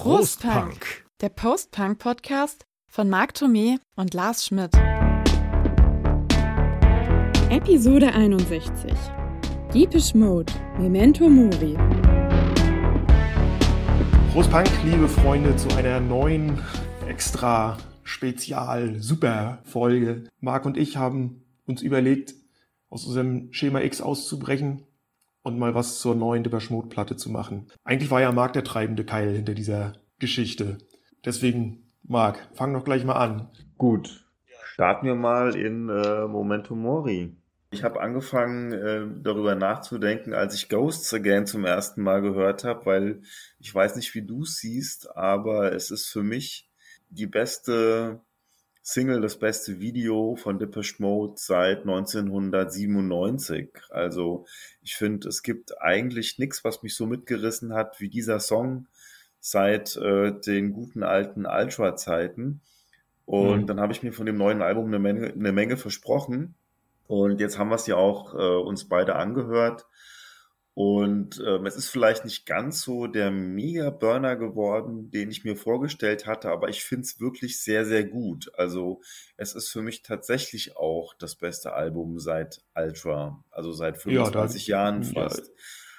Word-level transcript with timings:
Prostpunk, 0.00 1.04
der 1.20 1.28
Post-Punk-Podcast 1.28 2.64
von 2.86 3.10
Marc 3.10 3.32
Thomé 3.32 3.80
und 3.96 4.14
Lars 4.14 4.46
Schmidt. 4.46 4.72
Episode 7.50 8.14
61. 8.14 8.92
Deepish 9.74 10.14
Mode, 10.14 10.52
Memento 10.78 11.28
Mori. 11.28 11.76
Prostpunk, 14.32 14.70
liebe 14.84 15.08
Freunde, 15.08 15.56
zu 15.56 15.68
einer 15.76 15.98
neuen 15.98 16.62
extra 17.08 17.76
Spezial 18.04 19.00
Super 19.00 19.58
Folge. 19.64 20.28
Marc 20.38 20.64
und 20.64 20.76
ich 20.76 20.96
haben 20.96 21.42
uns 21.66 21.82
überlegt, 21.82 22.36
aus 22.88 23.04
unserem 23.04 23.52
Schema 23.52 23.80
X 23.80 24.00
auszubrechen 24.00 24.84
und 25.48 25.58
mal 25.58 25.74
was 25.74 25.98
zur 25.98 26.14
neuen 26.14 26.44
Dipperschmut-Platte 26.44 27.16
zu 27.16 27.30
machen. 27.30 27.66
Eigentlich 27.84 28.10
war 28.10 28.20
ja 28.20 28.30
Marc 28.30 28.52
der 28.52 28.64
treibende 28.64 29.04
Keil 29.04 29.34
hinter 29.34 29.54
dieser 29.54 29.94
Geschichte. 30.18 30.78
Deswegen, 31.24 31.90
Marc, 32.02 32.48
fang 32.54 32.72
doch 32.72 32.84
gleich 32.84 33.04
mal 33.04 33.14
an. 33.14 33.48
Gut, 33.76 34.28
starten 34.72 35.06
wir 35.06 35.14
mal 35.14 35.56
in 35.56 35.88
äh, 35.88 36.26
Momento 36.26 36.74
Mori. 36.74 37.36
Ich 37.70 37.84
habe 37.84 38.00
angefangen, 38.00 38.72
äh, 38.72 39.06
darüber 39.22 39.54
nachzudenken, 39.54 40.32
als 40.32 40.54
ich 40.54 40.68
Ghosts 40.68 41.12
Again 41.12 41.46
zum 41.46 41.64
ersten 41.64 42.02
Mal 42.02 42.22
gehört 42.22 42.64
habe, 42.64 42.86
weil 42.86 43.22
ich 43.58 43.74
weiß 43.74 43.96
nicht, 43.96 44.14
wie 44.14 44.22
du 44.22 44.44
siehst, 44.44 45.14
aber 45.16 45.72
es 45.72 45.90
ist 45.90 46.06
für 46.06 46.22
mich 46.22 46.70
die 47.10 47.26
beste 47.26 48.20
Single, 48.90 49.20
das 49.20 49.38
beste 49.38 49.80
Video 49.80 50.34
von 50.36 50.58
Depeche 50.58 50.94
Mode 51.02 51.34
seit 51.36 51.80
1997. 51.80 53.68
Also 53.90 54.46
ich 54.80 54.96
finde, 54.96 55.28
es 55.28 55.42
gibt 55.42 55.78
eigentlich 55.82 56.38
nichts, 56.38 56.64
was 56.64 56.82
mich 56.82 56.94
so 56.94 57.04
mitgerissen 57.04 57.74
hat 57.74 58.00
wie 58.00 58.08
dieser 58.08 58.40
Song 58.40 58.86
seit 59.40 59.94
äh, 59.96 60.32
den 60.40 60.72
guten 60.72 61.02
alten 61.02 61.44
Ultra-Zeiten. 61.44 62.62
Und 63.26 63.60
mhm. 63.60 63.66
dann 63.66 63.78
habe 63.78 63.92
ich 63.92 64.02
mir 64.02 64.14
von 64.14 64.24
dem 64.24 64.38
neuen 64.38 64.62
Album 64.62 64.86
eine 64.86 64.98
Menge, 64.98 65.34
eine 65.34 65.52
Menge 65.52 65.76
versprochen. 65.76 66.54
Und 67.06 67.42
jetzt 67.42 67.58
haben 67.58 67.68
wir 67.68 67.74
es 67.76 67.86
ja 67.86 67.96
auch 67.96 68.32
äh, 68.32 68.38
uns 68.38 68.88
beide 68.88 69.16
angehört. 69.16 69.84
Und 70.78 71.42
ähm, 71.44 71.66
es 71.66 71.74
ist 71.74 71.88
vielleicht 71.88 72.24
nicht 72.24 72.46
ganz 72.46 72.82
so 72.82 73.08
der 73.08 73.32
Mega-Burner 73.32 74.36
geworden, 74.36 75.10
den 75.10 75.28
ich 75.28 75.42
mir 75.42 75.56
vorgestellt 75.56 76.24
hatte, 76.24 76.50
aber 76.50 76.68
ich 76.68 76.84
finde 76.84 77.02
es 77.02 77.18
wirklich 77.18 77.60
sehr, 77.60 77.84
sehr 77.84 78.04
gut. 78.04 78.52
Also 78.54 79.00
es 79.36 79.56
ist 79.56 79.70
für 79.70 79.82
mich 79.82 80.04
tatsächlich 80.04 80.76
auch 80.76 81.14
das 81.18 81.34
beste 81.34 81.72
Album 81.72 82.20
seit 82.20 82.62
Ultra, 82.76 83.42
also 83.50 83.72
seit 83.72 83.98
25 83.98 84.68
ja, 84.68 84.76
Jahren 84.76 85.02
fast. 85.02 85.48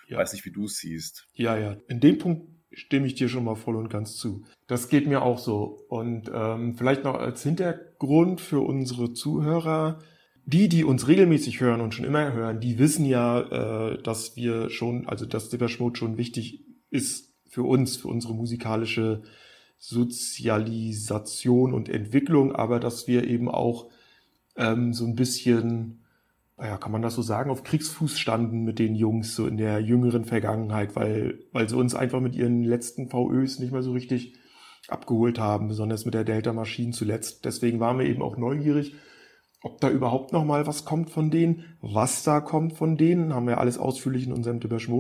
Ja, 0.07 0.13
ja. 0.13 0.17
Weiß 0.19 0.31
nicht, 0.31 0.45
wie 0.45 0.53
du 0.53 0.63
es 0.63 0.77
siehst. 0.77 1.27
Ja, 1.33 1.57
ja. 1.57 1.75
In 1.89 1.99
dem 1.99 2.17
Punkt 2.17 2.47
stimme 2.71 3.05
ich 3.05 3.15
dir 3.15 3.27
schon 3.27 3.43
mal 3.43 3.55
voll 3.55 3.75
und 3.75 3.89
ganz 3.89 4.15
zu. 4.15 4.45
Das 4.67 4.87
geht 4.87 5.07
mir 5.07 5.23
auch 5.23 5.39
so. 5.39 5.83
Und 5.89 6.31
ähm, 6.33 6.77
vielleicht 6.77 7.03
noch 7.03 7.15
als 7.15 7.43
Hintergrund 7.43 8.39
für 8.39 8.61
unsere 8.61 9.11
Zuhörer 9.11 9.99
die, 10.49 10.67
die 10.67 10.83
uns 10.83 11.07
regelmäßig 11.07 11.61
hören 11.61 11.79
und 11.81 11.93
schon 11.93 12.05
immer 12.05 12.33
hören, 12.33 12.59
die 12.59 12.79
wissen 12.79 13.05
ja, 13.05 13.41
äh, 13.41 14.01
dass 14.01 14.35
wir 14.35 14.71
schon, 14.71 15.07
also 15.07 15.27
dass 15.27 15.51
Mode 15.79 15.97
schon 15.97 16.17
wichtig 16.17 16.65
ist 16.89 17.35
für 17.47 17.61
uns, 17.63 17.97
für 17.97 18.07
unsere 18.07 18.33
musikalische 18.33 19.21
Sozialisation 19.77 21.73
und 21.73 21.87
Entwicklung, 21.87 22.55
aber 22.55 22.79
dass 22.79 23.07
wir 23.07 23.27
eben 23.27 23.47
auch 23.47 23.91
ähm, 24.55 24.91
so 24.93 25.05
ein 25.05 25.13
bisschen, 25.15 25.99
naja, 26.57 26.77
kann 26.77 26.91
man 26.91 27.03
das 27.03 27.13
so 27.13 27.21
sagen, 27.21 27.51
auf 27.51 27.63
Kriegsfuß 27.63 28.17
standen 28.17 28.63
mit 28.63 28.79
den 28.79 28.95
Jungs 28.95 29.35
so 29.35 29.45
in 29.45 29.57
der 29.57 29.79
jüngeren 29.79 30.25
Vergangenheit, 30.25 30.95
weil, 30.95 31.43
weil 31.51 31.69
sie 31.69 31.77
uns 31.77 31.93
einfach 31.93 32.21
mit 32.21 32.35
ihren 32.35 32.63
letzten 32.63 33.09
VÖs 33.09 33.59
nicht 33.59 33.71
mehr 33.71 33.83
so 33.83 33.91
richtig 33.93 34.33
abgeholt 34.87 35.37
haben, 35.37 35.67
besonders 35.67 36.05
mit 36.05 36.15
der 36.15 36.23
Delta 36.23 36.53
Maschine 36.53 36.91
zuletzt. 36.91 37.45
Deswegen 37.45 37.79
waren 37.79 37.99
wir 37.99 38.07
eben 38.07 38.23
auch 38.23 38.35
neugierig 38.35 38.95
ob 39.61 39.81
da 39.81 39.89
überhaupt 39.89 40.31
noch 40.31 40.45
mal 40.45 40.67
was 40.67 40.85
kommt 40.85 41.09
von 41.09 41.31
denen, 41.31 41.65
was 41.81 42.23
da 42.23 42.39
kommt 42.39 42.73
von 42.73 42.97
denen, 42.97 43.33
haben 43.33 43.47
wir 43.47 43.57
alles 43.57 43.77
ausführlich 43.77 44.25
in 44.25 44.33
unserem 44.33 44.59
Depeche 44.59 44.91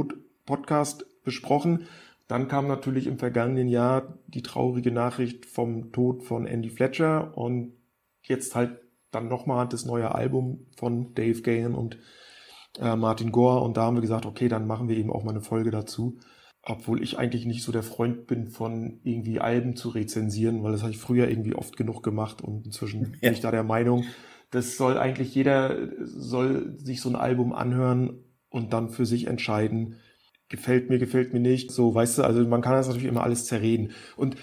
Podcast 0.45 1.05
besprochen. 1.23 1.85
Dann 2.27 2.47
kam 2.47 2.67
natürlich 2.67 3.07
im 3.07 3.17
vergangenen 3.17 3.67
Jahr 3.67 4.19
die 4.27 4.43
traurige 4.43 4.91
Nachricht 4.91 5.45
vom 5.45 5.91
Tod 5.91 6.23
von 6.23 6.45
Andy 6.45 6.69
Fletcher 6.69 7.37
und 7.37 7.73
jetzt 8.21 8.55
halt 8.55 8.79
dann 9.11 9.27
nochmal 9.27 9.67
das 9.67 9.85
neue 9.85 10.13
Album 10.13 10.67
von 10.77 11.15
Dave 11.15 11.41
Gahan 11.41 11.73
und 11.73 11.97
äh, 12.79 12.95
Martin 12.95 13.31
Gore 13.31 13.63
und 13.63 13.77
da 13.77 13.83
haben 13.83 13.95
wir 13.95 14.01
gesagt, 14.01 14.25
okay, 14.25 14.47
dann 14.47 14.67
machen 14.67 14.89
wir 14.89 14.97
eben 14.97 15.11
auch 15.11 15.23
mal 15.23 15.31
eine 15.31 15.41
Folge 15.41 15.71
dazu. 15.71 16.19
Obwohl 16.61 17.01
ich 17.01 17.17
eigentlich 17.17 17.45
nicht 17.45 17.63
so 17.63 17.71
der 17.71 17.83
Freund 17.83 18.27
bin 18.27 18.49
von 18.49 18.99
irgendwie 19.03 19.39
Alben 19.39 19.75
zu 19.75 19.89
rezensieren, 19.89 20.61
weil 20.61 20.73
das 20.73 20.81
habe 20.81 20.91
ich 20.91 20.99
früher 20.99 21.29
irgendwie 21.29 21.55
oft 21.55 21.77
genug 21.77 22.03
gemacht 22.03 22.41
und 22.41 22.65
inzwischen 22.65 23.01
ja. 23.01 23.19
bin 23.21 23.33
ich 23.33 23.39
da 23.39 23.49
der 23.49 23.63
Meinung, 23.63 24.03
das 24.51 24.77
soll 24.77 24.97
eigentlich 24.97 25.35
jeder, 25.35 25.89
soll 26.01 26.77
sich 26.77 27.01
so 27.01 27.09
ein 27.09 27.15
Album 27.15 27.53
anhören 27.53 28.23
und 28.49 28.73
dann 28.73 28.89
für 28.89 29.05
sich 29.05 29.27
entscheiden, 29.27 29.97
gefällt 30.49 30.89
mir, 30.89 30.97
gefällt 30.97 31.33
mir 31.33 31.39
nicht. 31.39 31.71
So, 31.71 31.93
weißt 31.93 32.17
du, 32.17 32.23
also 32.23 32.45
man 32.45 32.61
kann 32.61 32.73
das 32.73 32.87
natürlich 32.87 33.07
immer 33.07 33.23
alles 33.23 33.45
zerreden. 33.45 33.91
Und 34.17 34.35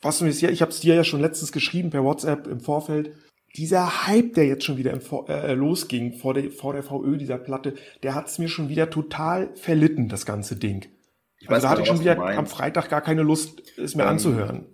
was 0.00 0.18
du 0.18 0.24
mir 0.24 0.30
ja, 0.30 0.50
ich 0.50 0.62
habe 0.62 0.72
es 0.72 0.80
dir 0.80 0.94
ja 0.94 1.04
schon 1.04 1.20
letztens 1.20 1.52
geschrieben 1.52 1.90
per 1.90 2.02
WhatsApp 2.02 2.46
im 2.46 2.60
Vorfeld. 2.60 3.12
Dieser 3.56 4.06
Hype, 4.06 4.32
der 4.32 4.46
jetzt 4.46 4.64
schon 4.64 4.78
wieder 4.78 4.92
im, 4.92 5.00
äh, 5.28 5.52
losging 5.52 6.14
vor 6.14 6.32
der, 6.32 6.50
vor 6.50 6.72
der 6.72 6.82
VÖ 6.82 7.18
dieser 7.18 7.36
Platte, 7.36 7.74
der 8.02 8.14
hat 8.14 8.28
es 8.28 8.38
mir 8.38 8.48
schon 8.48 8.70
wieder 8.70 8.88
total 8.88 9.54
verlitten, 9.54 10.08
das 10.08 10.24
ganze 10.24 10.56
Ding. 10.56 10.86
Ich 11.38 11.50
also 11.50 11.66
da 11.66 11.70
hatte 11.70 11.82
ich 11.82 11.88
schon 11.88 12.00
wieder 12.00 12.18
am 12.18 12.46
Freitag 12.46 12.88
gar 12.88 13.02
keine 13.02 13.22
Lust, 13.22 13.62
es 13.76 13.94
mir 13.94 14.04
ähm, 14.04 14.08
anzuhören. 14.08 14.66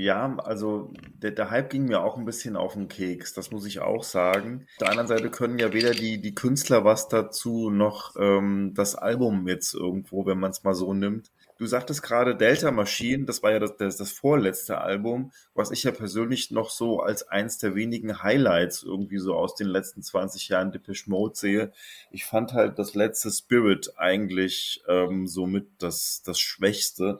Ja, 0.00 0.36
also 0.44 0.92
der, 1.20 1.32
der 1.32 1.50
Hype 1.50 1.70
ging 1.70 1.86
mir 1.86 2.04
auch 2.04 2.16
ein 2.16 2.24
bisschen 2.24 2.54
auf 2.54 2.74
den 2.74 2.86
Keks, 2.86 3.34
das 3.34 3.50
muss 3.50 3.66
ich 3.66 3.80
auch 3.80 4.04
sagen. 4.04 4.64
Auf 4.74 4.78
der 4.78 4.90
anderen 4.90 5.08
Seite 5.08 5.28
können 5.28 5.58
ja 5.58 5.72
weder 5.72 5.90
die, 5.90 6.20
die 6.20 6.36
Künstler 6.36 6.84
was 6.84 7.08
dazu, 7.08 7.68
noch 7.68 8.14
ähm, 8.16 8.74
das 8.76 8.94
Album 8.94 9.48
jetzt 9.48 9.74
irgendwo, 9.74 10.24
wenn 10.24 10.38
man 10.38 10.52
es 10.52 10.62
mal 10.62 10.74
so 10.74 10.94
nimmt. 10.94 11.32
Du 11.58 11.66
sagtest 11.66 12.04
gerade 12.04 12.36
Delta 12.36 12.70
Machine, 12.70 13.24
das 13.24 13.42
war 13.42 13.50
ja 13.50 13.58
das, 13.58 13.76
das, 13.76 13.96
das 13.96 14.12
vorletzte 14.12 14.80
Album, 14.80 15.32
was 15.54 15.72
ich 15.72 15.82
ja 15.82 15.90
persönlich 15.90 16.52
noch 16.52 16.70
so 16.70 17.00
als 17.00 17.26
eins 17.26 17.58
der 17.58 17.74
wenigen 17.74 18.22
Highlights 18.22 18.84
irgendwie 18.84 19.18
so 19.18 19.34
aus 19.34 19.56
den 19.56 19.66
letzten 19.66 20.04
20 20.04 20.48
Jahren 20.48 20.70
Depeche 20.70 21.10
Mode 21.10 21.34
sehe. 21.34 21.72
Ich 22.12 22.24
fand 22.24 22.52
halt 22.52 22.78
das 22.78 22.94
letzte 22.94 23.32
Spirit 23.32 23.94
eigentlich 23.96 24.80
ähm, 24.86 25.26
somit 25.26 25.66
das, 25.78 26.22
das 26.24 26.38
Schwächste. 26.38 27.18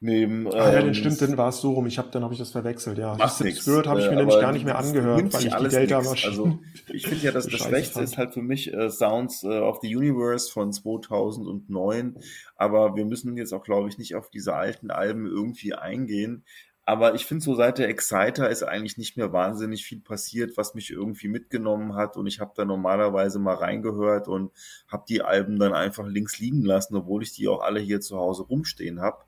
Neben, 0.00 0.46
ah 0.46 0.72
ja, 0.72 0.78
den 0.78 0.88
ähm, 0.88 0.94
stimmt, 0.94 1.20
dann 1.20 1.36
war 1.36 1.48
es 1.48 1.60
so 1.60 1.72
rum. 1.72 1.88
Ich 1.88 1.98
habe 1.98 2.08
dann 2.12 2.22
habe 2.22 2.32
ich 2.32 2.38
das 2.38 2.52
verwechselt. 2.52 2.98
Ja, 2.98 3.16
das 3.16 3.38
Spirit 3.38 3.88
habe 3.88 3.98
ich 3.98 4.06
mir 4.06 4.12
äh, 4.12 4.16
nämlich 4.16 4.38
gar 4.40 4.52
nicht 4.52 4.64
mehr 4.64 4.78
angehört, 4.78 5.32
weil 5.34 5.46
ich 5.46 5.52
die 5.52 5.68
Delta 5.68 6.00
nix. 6.00 6.24
Also 6.24 6.60
ich 6.92 7.08
finde 7.08 7.24
ja, 7.24 7.32
dass 7.32 7.48
das 7.48 7.60
Schwächste 7.60 8.00
ist 8.02 8.16
halt 8.16 8.32
für 8.32 8.42
mich 8.42 8.72
äh, 8.72 8.90
Sounds 8.90 9.42
äh, 9.42 9.58
of 9.58 9.80
the 9.82 9.96
Universe 9.96 10.52
von 10.52 10.72
2009. 10.72 12.16
Aber 12.54 12.94
wir 12.94 13.04
müssen 13.06 13.36
jetzt 13.36 13.52
auch, 13.52 13.64
glaube 13.64 13.88
ich, 13.88 13.98
nicht 13.98 14.14
auf 14.14 14.30
diese 14.30 14.54
alten 14.54 14.92
Alben 14.92 15.26
irgendwie 15.26 15.74
eingehen. 15.74 16.44
Aber 16.84 17.14
ich 17.14 17.26
finde 17.26 17.44
so 17.44 17.56
seit 17.56 17.78
der 17.78 17.88
Exciter 17.88 18.48
ist 18.48 18.62
eigentlich 18.62 18.98
nicht 18.98 19.16
mehr 19.16 19.32
wahnsinnig 19.32 19.84
viel 19.84 20.00
passiert, 20.00 20.56
was 20.56 20.74
mich 20.74 20.90
irgendwie 20.90 21.28
mitgenommen 21.28 21.96
hat. 21.96 22.16
Und 22.16 22.28
ich 22.28 22.38
habe 22.38 22.52
da 22.54 22.64
normalerweise 22.64 23.40
mal 23.40 23.56
reingehört 23.56 24.28
und 24.28 24.52
habe 24.86 25.04
die 25.08 25.22
Alben 25.22 25.58
dann 25.58 25.74
einfach 25.74 26.06
links 26.06 26.38
liegen 26.38 26.64
lassen, 26.64 26.96
obwohl 26.96 27.24
ich 27.24 27.34
die 27.34 27.48
auch 27.48 27.62
alle 27.62 27.80
hier 27.80 28.00
zu 28.00 28.16
Hause 28.16 28.44
rumstehen 28.44 29.00
habe. 29.00 29.18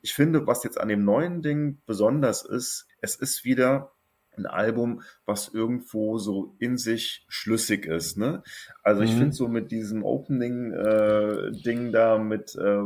Ich 0.00 0.14
finde, 0.14 0.46
was 0.46 0.64
jetzt 0.64 0.80
an 0.80 0.88
dem 0.88 1.04
neuen 1.04 1.42
Ding 1.42 1.78
besonders 1.86 2.44
ist, 2.44 2.86
es 3.00 3.16
ist 3.16 3.44
wieder 3.44 3.92
ein 4.36 4.46
Album, 4.46 5.02
was 5.26 5.48
irgendwo 5.48 6.18
so 6.18 6.54
in 6.58 6.78
sich 6.78 7.24
schlüssig 7.28 7.86
ist. 7.86 8.16
Ne? 8.16 8.42
Also 8.82 9.02
ich 9.02 9.12
mhm. 9.12 9.18
finde 9.18 9.32
so 9.32 9.48
mit 9.48 9.70
diesem 9.70 10.04
Opening-Ding 10.04 11.86
äh, 11.88 11.90
da 11.90 12.18
mit 12.18 12.54
äh, 12.56 12.84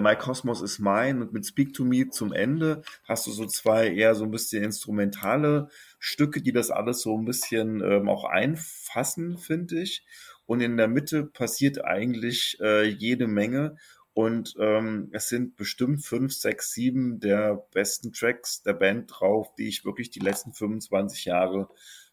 My 0.00 0.14
Cosmos 0.14 0.60
is 0.60 0.78
Mine 0.78 1.22
und 1.22 1.32
mit 1.32 1.46
Speak 1.46 1.72
to 1.72 1.84
Me 1.84 2.08
zum 2.10 2.32
Ende 2.32 2.82
hast 3.04 3.26
du 3.26 3.30
so 3.30 3.46
zwei 3.46 3.88
eher 3.88 4.14
so 4.14 4.24
ein 4.24 4.30
bisschen 4.30 4.62
instrumentale 4.62 5.68
Stücke, 5.98 6.42
die 6.42 6.52
das 6.52 6.70
alles 6.70 7.00
so 7.00 7.16
ein 7.16 7.24
bisschen 7.24 7.80
ähm, 7.82 8.08
auch 8.08 8.24
einfassen, 8.24 9.38
finde 9.38 9.80
ich. 9.80 10.04
Und 10.44 10.60
in 10.60 10.76
der 10.76 10.88
Mitte 10.88 11.24
passiert 11.24 11.84
eigentlich 11.84 12.58
äh, 12.60 12.84
jede 12.84 13.26
Menge. 13.26 13.76
Und 14.16 14.54
ähm, 14.58 15.10
es 15.12 15.28
sind 15.28 15.56
bestimmt 15.56 16.02
fünf, 16.02 16.32
sechs, 16.32 16.72
sieben 16.72 17.20
der 17.20 17.66
besten 17.74 18.14
Tracks 18.14 18.62
der 18.62 18.72
Band 18.72 19.12
drauf, 19.12 19.54
die 19.56 19.68
ich 19.68 19.84
wirklich 19.84 20.08
die 20.08 20.20
letzten 20.20 20.54
25 20.54 21.26
Jahre 21.26 21.68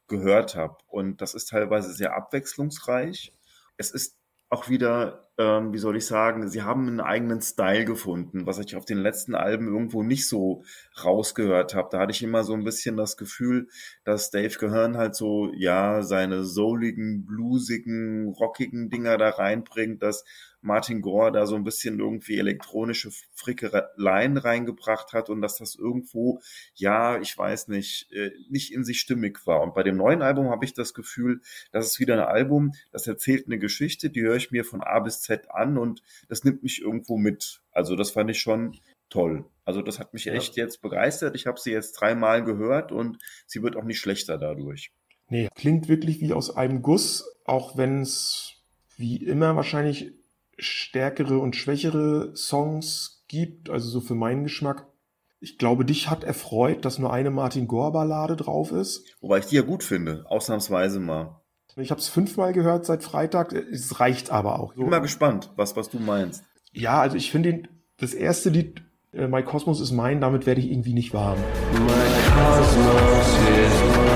gehört 0.10 0.58
habe. 0.58 0.76
Und 0.88 1.22
das 1.22 1.34
ist 1.34 1.48
teilweise 1.48 1.94
sehr 1.94 2.14
abwechslungsreich. 2.14 3.32
Es 3.78 3.90
ist 3.90 4.18
auch 4.50 4.68
wieder, 4.68 5.30
ähm, 5.38 5.72
wie 5.72 5.78
soll 5.78 5.96
ich 5.96 6.06
sagen, 6.06 6.50
sie 6.50 6.64
haben 6.64 6.88
einen 6.88 7.00
eigenen 7.00 7.42
Style 7.42 7.86
gefunden, 7.86 8.46
was 8.46 8.60
ich 8.60 8.76
auf 8.76 8.84
den 8.84 8.98
letzten 8.98 9.34
Alben 9.34 9.68
irgendwo 9.68 10.04
nicht 10.04 10.28
so 10.28 10.66
rausgehört 11.02 11.74
habe. 11.74 11.88
Da 11.90 12.00
hatte 12.00 12.12
ich 12.12 12.22
immer 12.22 12.44
so 12.44 12.54
ein 12.54 12.66
bisschen 12.66 12.98
das 12.98 13.16
Gefühl, 13.16 13.70
dass 14.04 14.30
Dave 14.30 14.60
Gehörn 14.60 14.98
halt 14.98 15.16
so, 15.16 15.54
ja, 15.56 16.04
seine 16.04 16.44
souligen, 16.44 17.26
bluesigen, 17.26 18.28
rockigen 18.28 18.90
Dinger 18.90 19.18
da 19.18 19.30
reinbringt, 19.30 20.04
dass 20.04 20.26
Martin 20.64 21.02
Gore 21.02 21.32
da 21.32 21.46
so 21.46 21.56
ein 21.56 21.64
bisschen 21.64 22.00
irgendwie 22.00 22.38
elektronische 22.38 23.12
Frickeleien 23.34 24.38
reingebracht 24.38 25.14
hat 25.14 25.30
und 25.30 25.42
dass 25.42 25.58
das 25.58 25.76
irgendwo, 25.76 26.40
ja, 26.74 27.20
ich 27.20 27.38
weiß 27.38 27.68
nicht, 27.68 28.12
äh, 28.12 28.32
nicht 28.50 28.74
in 28.74 28.84
sich 28.84 29.00
stimmig 29.00 29.46
war. 29.46 29.62
Und 29.62 29.74
bei 29.74 29.84
dem 29.84 29.98
neuen 29.98 30.22
Album 30.22 30.50
habe 30.50 30.66
ich 30.66 30.74
das 30.74 30.94
Gefühl, 30.94 31.42
das 31.72 31.88
ist 31.88 32.00
wieder 32.00 32.14
ein 32.16 32.28
Album, 32.28 32.72
das 32.92 33.08
erzählt 33.08 33.48
eine 33.48 33.60
Geschichte, 33.60 34.10
die 34.10 34.22
höre 34.22 34.36
ich 34.36 34.52
mir 34.52 34.64
von 34.66 34.82
A 34.82 35.00
bis 35.00 35.22
Z 35.22 35.52
an 35.52 35.78
und 35.78 36.02
das 36.30 36.44
nimmt 36.44 36.64
mich 36.64 36.82
irgendwo 36.82 37.18
mit. 37.18 37.62
Also 37.72 37.96
das 37.96 38.12
fand 38.12 38.30
ich 38.32 38.40
schon 38.40 38.80
toll. 39.10 39.46
Also 39.66 39.82
das 39.82 40.00
hat 40.00 40.14
mich 40.14 40.28
echt 40.28 40.56
jetzt 40.56 40.82
begeistert. 40.82 41.36
Ich 41.36 41.46
habe 41.46 41.60
sie 41.60 41.72
jetzt 41.72 41.94
dreimal 41.94 42.44
gehört 42.44 42.92
und 42.92 43.18
sie 43.46 43.62
wird 43.62 43.76
auch 43.76 43.84
nicht 43.84 44.00
schlechter 44.00 44.38
dadurch. 44.38 44.92
Nee, 45.30 45.50
klingt 45.56 45.88
wirklich 45.88 46.20
wie 46.20 46.34
aus 46.34 46.56
einem 46.56 46.82
Guss, 46.82 47.26
auch 47.46 47.78
wenn 47.78 48.02
es 48.02 48.56
wie 48.98 49.18
immer 49.18 49.56
wahrscheinlich 49.56 50.14
stärkere 50.58 51.38
und 51.38 51.56
schwächere 51.56 52.36
Songs 52.36 53.24
gibt, 53.28 53.70
also 53.70 53.90
so 53.90 54.02
für 54.02 54.16
meinen 54.16 54.44
Geschmack. 54.44 54.88
Ich 55.40 55.58
glaube, 55.58 55.84
dich 55.84 56.10
hat 56.10 56.24
erfreut, 56.24 56.86
dass 56.86 57.00
nur 57.00 57.12
eine 57.12 57.30
Martin 57.30 57.68
Gore-Ballade 57.68 58.36
drauf 58.36 58.72
ist. 58.72 59.04
Wobei 59.20 59.40
ich 59.40 59.46
die 59.48 59.58
ja 59.58 59.62
gut 59.62 59.84
finde, 59.84 60.26
ausnahmsweise 60.30 61.00
mal. 61.00 61.42
Ich 61.76 61.92
habe 61.92 62.00
es 62.00 62.08
fünfmal 62.08 62.54
gehört 62.54 62.86
seit 62.86 63.04
Freitag, 63.04 63.52
es 63.52 64.00
reicht 64.00 64.30
aber 64.30 64.60
auch. 64.60 64.74
Ich 64.74 64.78
bin 64.78 64.90
mal 64.90 65.00
gespannt, 65.00 65.52
was, 65.56 65.76
was 65.76 65.90
du 65.90 66.00
meinst. 66.00 66.44
Ja, 66.72 67.02
also 67.02 67.18
ich 67.18 67.32
finde 67.32 67.64
das 67.98 68.14
erste 68.14 68.50
Lied 68.50 68.84
äh, 69.12 69.28
My 69.28 69.44
Cosmos 69.44 69.82
ist 69.82 69.92
mein, 69.92 70.22
damit 70.22 70.46
werde 70.46 70.62
ich 70.62 70.72
irgendwie 70.72 70.94
nicht 70.94 71.14
warm. 71.14 71.40
My 71.40 71.90
Cosmos 72.36 73.38
is 73.58 73.84
Okay. 73.96 74.13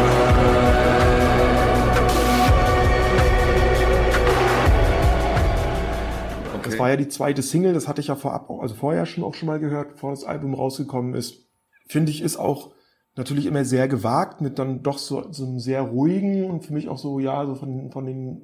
Das 6.78 6.82
war 6.82 6.90
ja 6.90 6.98
die 6.98 7.08
zweite 7.08 7.42
Single, 7.42 7.74
das 7.74 7.88
hatte 7.88 8.02
ich 8.02 8.08
ja 8.08 8.16
vorab, 8.16 8.50
also 8.50 8.76
vorher 8.76 9.06
schon 9.06 9.24
auch 9.24 9.34
schon 9.34 9.48
mal 9.48 9.60
gehört, 9.60 9.94
bevor 9.94 10.12
das 10.12 10.24
Album 10.24 10.54
rausgekommen 10.54 11.14
ist. 11.14 11.48
Finde 11.88 12.12
ich, 12.12 12.22
ist 12.22 12.38
auch 12.38 12.72
natürlich 13.16 13.46
immer 13.46 13.66
sehr 13.66 13.88
gewagt, 13.88 14.42
mit 14.42 14.60
dann 14.60 14.84
doch 14.84 14.98
so, 14.98 15.32
so 15.32 15.46
einem 15.46 15.60
sehr 15.60 15.82
ruhigen 15.82 16.50
und 16.50 16.66
für 16.66 16.74
mich 16.74 16.90
auch 16.90 16.98
so, 16.98 17.20
ja, 17.20 17.46
so 17.46 17.56
von, 17.56 17.92
von 17.92 18.06
den 18.06 18.42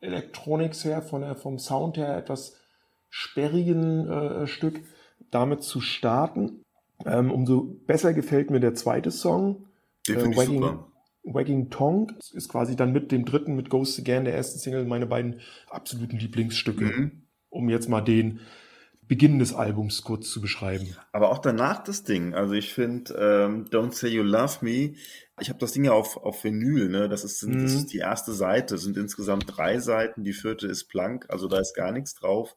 Electronics 0.00 0.84
her, 0.84 1.02
von 1.02 1.22
der, 1.22 1.36
vom 1.36 1.58
Sound 1.58 1.96
her 1.96 2.16
etwas 2.16 2.56
sperrigen 3.08 4.08
äh, 4.08 4.46
Stück 4.46 4.82
damit 5.30 5.62
zu 5.62 5.80
starten. 5.80 6.62
Ähm, 7.04 7.30
umso 7.30 7.62
besser 7.86 8.14
gefällt 8.14 8.50
mir 8.50 8.60
der 8.60 8.74
zweite 8.74 9.10
Song. 9.10 9.66
Den 10.08 10.16
äh, 10.16 10.36
Wagging. 10.36 10.78
Wagging 11.24 11.70
Tongue 11.70 12.14
ist 12.34 12.50
quasi 12.50 12.76
dann 12.76 12.92
mit 12.92 13.10
dem 13.10 13.24
dritten, 13.24 13.56
mit 13.56 13.70
Ghost 13.70 13.98
Again, 13.98 14.24
der 14.24 14.34
ersten 14.34 14.58
Single, 14.58 14.84
meine 14.84 15.06
beiden 15.06 15.40
absoluten 15.70 16.18
Lieblingsstücke. 16.18 16.84
Mhm. 16.84 17.23
Um 17.54 17.68
jetzt 17.68 17.88
mal 17.88 18.00
den 18.00 18.40
Beginn 19.06 19.38
des 19.38 19.54
Albums 19.54 20.02
kurz 20.02 20.30
zu 20.30 20.40
beschreiben. 20.40 20.96
Aber 21.12 21.30
auch 21.30 21.38
danach 21.38 21.82
das 21.84 22.04
Ding. 22.04 22.34
Also 22.34 22.54
ich 22.54 22.72
finde 22.72 23.14
ähm, 23.14 23.66
Don't 23.66 23.92
Say 23.92 24.08
You 24.08 24.22
Love 24.22 24.56
Me. 24.62 24.94
Ich 25.40 25.48
habe 25.48 25.58
das 25.58 25.72
Ding 25.72 25.84
ja 25.84 25.92
auf, 25.92 26.16
auf 26.16 26.44
Vinyl, 26.44 26.88
ne? 26.88 27.08
Das 27.08 27.24
ist, 27.24 27.42
mhm. 27.42 27.62
das 27.62 27.74
ist 27.74 27.92
die 27.92 27.98
erste 27.98 28.32
Seite. 28.32 28.76
Es 28.76 28.82
sind 28.82 28.96
insgesamt 28.96 29.44
drei 29.48 29.80
Seiten. 29.80 30.22
Die 30.22 30.32
vierte 30.32 30.68
ist 30.68 30.84
blank, 30.84 31.26
also 31.28 31.48
da 31.48 31.58
ist 31.58 31.74
gar 31.74 31.90
nichts 31.90 32.14
drauf. 32.14 32.54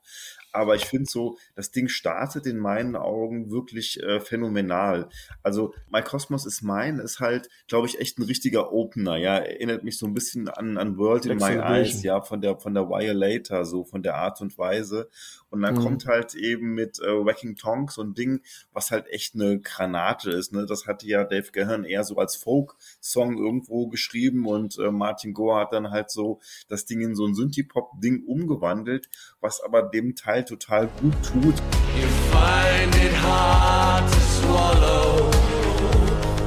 Aber 0.51 0.75
ich 0.75 0.85
finde 0.85 1.09
so, 1.09 1.37
das 1.55 1.71
Ding 1.71 1.87
startet 1.87 2.45
in 2.45 2.57
meinen 2.57 2.95
Augen 2.95 3.51
wirklich 3.51 4.01
äh, 4.01 4.19
phänomenal. 4.19 5.09
Also 5.43 5.73
My 5.89 6.01
Cosmos 6.01 6.45
ist 6.45 6.61
mein, 6.61 6.99
ist 6.99 7.19
halt, 7.19 7.49
glaube 7.67 7.87
ich, 7.87 7.99
echt 7.99 8.17
ein 8.17 8.23
richtiger 8.23 8.71
Opener. 8.71 9.17
Ja, 9.17 9.37
erinnert 9.37 9.83
mich 9.83 9.97
so 9.97 10.05
ein 10.05 10.13
bisschen 10.13 10.47
an, 10.47 10.77
an 10.77 10.97
World 10.97 11.25
in 11.25 11.37
My 11.37 11.57
Eyes, 11.57 12.01
ja, 12.03 12.21
von 12.21 12.41
der 12.41 12.57
von 12.57 12.73
der 12.73 12.89
Violator, 12.89 13.65
so 13.65 13.83
von 13.83 14.01
der 14.01 14.15
Art 14.15 14.41
und 14.41 14.57
Weise. 14.57 15.09
Und 15.49 15.61
dann 15.61 15.75
mhm. 15.75 15.79
kommt 15.79 16.05
halt 16.05 16.35
eben 16.35 16.73
mit 16.73 16.99
äh, 16.99 17.25
Wacking 17.25 17.55
Tongue 17.55 17.91
so 17.91 18.01
ein 18.01 18.13
Ding, 18.13 18.41
was 18.73 18.91
halt 18.91 19.07
echt 19.09 19.35
eine 19.35 19.59
Granate 19.59 20.31
ist. 20.31 20.53
Ne? 20.53 20.65
Das 20.65 20.87
hatte 20.87 21.07
ja 21.07 21.23
Dave 21.23 21.51
Gahan 21.51 21.83
eher 21.83 22.03
so 22.03 22.17
als 22.17 22.35
Folk-Song 22.67 23.37
irgendwo 23.37 23.87
geschrieben 23.87 24.45
und 24.45 24.77
äh, 24.77 24.91
Martin 24.91 25.33
Gore 25.33 25.61
hat 25.61 25.73
dann 25.73 25.91
halt 25.91 26.11
so 26.11 26.39
das 26.67 26.85
Ding 26.85 27.01
in 27.01 27.15
so 27.15 27.25
ein 27.25 27.35
Synthie-Pop-Ding 27.35 28.23
umgewandelt, 28.25 29.09
was 29.39 29.61
aber 29.61 29.83
dem 29.83 30.15
Teil 30.15 30.45
total 30.45 30.87
gut 31.01 31.13
tut. 31.23 31.55
You 31.95 32.07
find 32.31 32.95
it 33.03 33.15
hard 33.21 34.11
to 34.11 34.19
swallow 34.19 35.31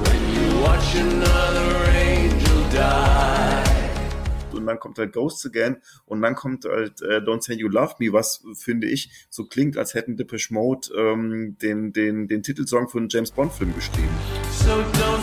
when 0.04 0.22
you 0.34 0.62
watch 0.62 0.94
another 0.96 1.88
angel 1.92 2.64
die. 2.72 3.70
Und 4.56 4.66
dann 4.66 4.78
kommt 4.78 4.98
halt 4.98 5.12
Ghosts 5.12 5.46
Again 5.46 5.78
und 6.04 6.20
dann 6.22 6.34
kommt 6.34 6.64
halt 6.66 7.00
äh, 7.02 7.18
Don't 7.18 7.42
Say 7.42 7.54
You 7.54 7.68
Love 7.68 7.94
Me, 7.98 8.12
was 8.12 8.44
finde 8.54 8.88
ich 8.88 9.26
so 9.30 9.46
klingt, 9.46 9.76
als 9.78 9.94
hätten 9.94 10.16
Depeche 10.16 10.52
Mode 10.52 10.88
ähm, 10.94 11.56
den, 11.62 11.92
den, 11.92 12.28
den 12.28 12.42
Titelsong 12.42 12.88
von 12.88 13.08
James 13.08 13.30
Bond 13.30 13.52
Film 13.52 13.74
geschrieben. 13.74 14.10
So 14.52 14.72
don't 15.00 15.19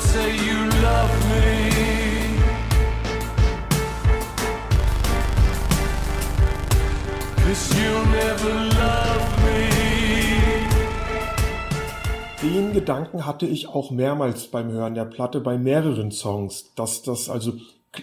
Den 12.41 12.73
Gedanken 12.73 13.25
hatte 13.25 13.45
ich 13.45 13.67
auch 13.67 13.91
mehrmals 13.91 14.47
beim 14.47 14.71
Hören 14.71 14.93
der 14.93 15.05
Platte 15.05 15.41
bei 15.41 15.57
mehreren 15.57 16.11
Songs, 16.11 16.73
dass 16.75 17.01
das 17.01 17.29
also 17.29 17.53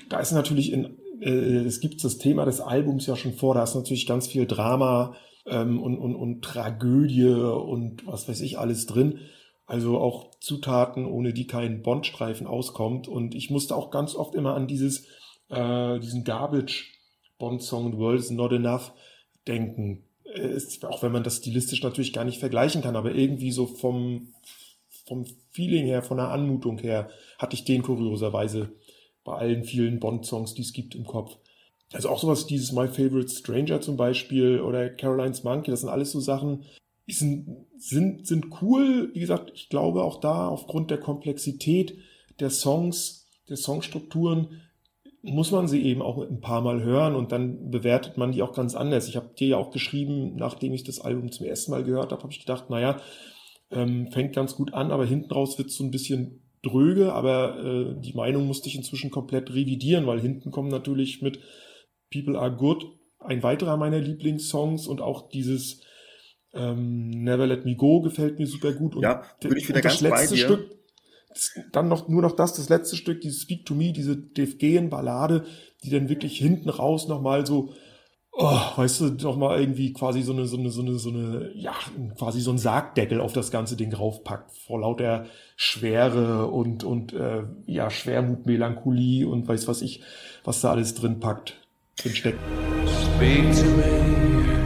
da 0.08 0.18
ist 0.20 0.32
natürlich 0.32 0.72
in 0.72 0.98
äh, 1.20 1.64
es 1.64 1.80
gibt 1.80 2.02
das 2.04 2.18
Thema 2.18 2.44
des 2.44 2.60
Albums 2.60 3.06
ja 3.06 3.16
schon 3.16 3.32
vor, 3.34 3.54
da 3.54 3.62
ist 3.62 3.74
natürlich 3.74 4.06
ganz 4.06 4.26
viel 4.26 4.46
Drama 4.46 5.14
ähm, 5.46 5.82
und, 5.82 5.98
und, 5.98 6.14
und 6.14 6.42
Tragödie 6.42 7.28
und 7.28 8.06
was 8.06 8.28
weiß 8.28 8.40
ich 8.40 8.58
alles 8.58 8.86
drin. 8.86 9.18
Also 9.66 9.98
auch 9.98 10.30
Zutaten, 10.40 11.06
ohne 11.06 11.32
die 11.32 11.46
kein 11.46 11.82
Bondstreifen 11.82 12.46
auskommt. 12.46 13.08
Und 13.08 13.34
ich 13.34 13.50
musste 13.50 13.74
auch 13.76 13.90
ganz 13.90 14.14
oft 14.14 14.34
immer 14.34 14.54
an 14.54 14.66
dieses, 14.66 15.06
äh, 15.48 15.98
diesen 16.00 16.24
Garbage 16.24 16.92
Bond-Song 17.38 17.92
The 17.92 17.98
World 17.98 18.20
is 18.20 18.30
Not 18.30 18.52
Enough 18.52 18.92
denken. 19.46 20.04
Ist, 20.34 20.84
auch 20.84 21.02
wenn 21.02 21.12
man 21.12 21.22
das 21.22 21.36
stilistisch 21.36 21.82
natürlich 21.82 22.12
gar 22.12 22.24
nicht 22.24 22.40
vergleichen 22.40 22.82
kann, 22.82 22.96
aber 22.96 23.14
irgendwie 23.14 23.52
so 23.52 23.66
vom, 23.66 24.32
vom 25.06 25.24
Feeling 25.50 25.86
her, 25.86 26.02
von 26.02 26.16
der 26.16 26.30
Anmutung 26.30 26.78
her, 26.78 27.08
hatte 27.38 27.54
ich 27.54 27.64
den 27.64 27.82
kurioserweise 27.82 28.72
bei 29.22 29.34
allen 29.34 29.64
vielen 29.64 30.00
Bond-Songs, 30.00 30.54
die 30.54 30.62
es 30.62 30.72
gibt 30.72 30.94
im 30.94 31.04
Kopf. 31.04 31.36
Also 31.92 32.08
auch 32.08 32.18
sowas, 32.18 32.46
dieses 32.46 32.72
My 32.72 32.88
Favorite 32.88 33.28
Stranger 33.28 33.80
zum 33.80 33.96
Beispiel 33.96 34.60
oder 34.60 34.90
Caroline's 34.90 35.44
Monkey, 35.44 35.70
das 35.70 35.80
sind 35.80 35.90
alles 35.90 36.10
so 36.10 36.20
Sachen, 36.20 36.64
sind, 37.06 37.66
sind, 37.76 38.26
sind 38.26 38.46
cool. 38.62 39.10
Wie 39.12 39.20
gesagt, 39.20 39.52
ich 39.54 39.68
glaube 39.68 40.02
auch 40.02 40.20
da 40.20 40.48
aufgrund 40.48 40.90
der 40.90 40.98
Komplexität 40.98 41.96
der 42.40 42.50
Songs, 42.50 43.28
der 43.48 43.56
Songstrukturen, 43.56 44.60
muss 45.22 45.50
man 45.50 45.68
sie 45.68 45.82
eben 45.82 46.02
auch 46.02 46.18
ein 46.18 46.40
paar 46.40 46.60
Mal 46.60 46.82
hören 46.82 47.14
und 47.14 47.32
dann 47.32 47.70
bewertet 47.70 48.18
man 48.18 48.32
die 48.32 48.42
auch 48.42 48.52
ganz 48.52 48.74
anders. 48.74 49.08
Ich 49.08 49.16
habe 49.16 49.30
dir 49.38 49.48
ja 49.48 49.56
auch 49.56 49.70
geschrieben, 49.70 50.36
nachdem 50.36 50.74
ich 50.74 50.84
das 50.84 51.00
Album 51.00 51.32
zum 51.32 51.46
ersten 51.46 51.70
Mal 51.70 51.84
gehört 51.84 52.12
habe, 52.12 52.22
habe 52.22 52.32
ich 52.32 52.40
gedacht, 52.40 52.68
naja, 52.68 53.00
ähm, 53.70 54.08
fängt 54.08 54.34
ganz 54.34 54.54
gut 54.54 54.74
an, 54.74 54.90
aber 54.90 55.06
hinten 55.06 55.32
raus 55.32 55.56
wird 55.56 55.70
so 55.70 55.82
ein 55.82 55.90
bisschen 55.90 56.42
dröge, 56.62 57.12
aber 57.14 57.58
äh, 57.64 58.00
die 58.00 58.12
Meinung 58.12 58.46
musste 58.46 58.68
ich 58.68 58.76
inzwischen 58.76 59.10
komplett 59.10 59.50
revidieren, 59.50 60.06
weil 60.06 60.20
hinten 60.20 60.50
kommen 60.50 60.68
natürlich 60.68 61.22
mit 61.22 61.38
People 62.12 62.38
Are 62.38 62.54
Good 62.54 62.86
ein 63.18 63.42
weiterer 63.42 63.78
meiner 63.78 64.00
Lieblingssongs 64.00 64.86
und 64.86 65.00
auch 65.00 65.28
dieses 65.30 65.80
ähm, 66.54 67.10
Never 67.10 67.46
Let 67.46 67.64
Me 67.64 67.76
Go 67.76 68.00
gefällt 68.00 68.38
mir 68.38 68.46
super 68.46 68.72
gut. 68.72 68.96
Und 68.96 69.02
ja, 69.02 69.22
würde 69.40 69.58
ich 69.58 69.68
wieder 69.68 69.80
ganz 69.80 70.00
das 70.00 70.02
letzte 70.02 70.36
Stück, 70.36 70.70
dann 71.72 71.88
noch 71.88 72.08
nur 72.08 72.22
noch 72.22 72.32
das, 72.32 72.54
das 72.54 72.68
letzte 72.68 72.96
Stück, 72.96 73.20
dieses 73.20 73.42
Speak 73.42 73.66
to 73.66 73.74
Me, 73.74 73.92
diese 73.92 74.16
Dave 74.16 74.56
Gahan 74.56 74.88
Ballade, 74.88 75.44
die 75.82 75.90
dann 75.90 76.08
wirklich 76.08 76.38
hinten 76.38 76.68
raus 76.68 77.08
nochmal 77.08 77.44
so, 77.46 77.74
oh, 78.32 78.60
weißt 78.76 79.00
du, 79.00 79.04
nochmal 79.10 79.60
irgendwie 79.60 79.92
quasi 79.92 80.22
so 80.22 80.32
eine, 80.32 80.46
so 80.46 80.56
eine, 80.56 80.70
so 80.70 80.82
eine, 80.82 80.98
so 80.98 81.10
eine, 81.10 81.50
ja, 81.54 81.74
quasi 82.18 82.40
so 82.40 82.50
ein 82.50 82.58
Sargdeckel 82.58 83.20
auf 83.20 83.32
das 83.32 83.50
ganze 83.50 83.76
Ding 83.76 83.92
raufpackt, 83.92 84.56
vor 84.56 84.80
lauter 84.80 85.26
Schwere 85.56 86.46
und, 86.46 86.84
und, 86.84 87.12
äh, 87.12 87.44
ja, 87.66 87.90
Schwermut, 87.90 88.46
Melancholie 88.46 89.26
und 89.26 89.46
weiß 89.46 89.68
was 89.68 89.82
ich, 89.82 90.02
was 90.44 90.60
da 90.60 90.70
alles 90.70 90.94
drin 90.94 91.20
packt, 91.20 91.56
drin 91.96 92.14
steckt. 92.14 92.38
Speak 93.16 93.54
to 93.54 93.64
me 93.76 94.63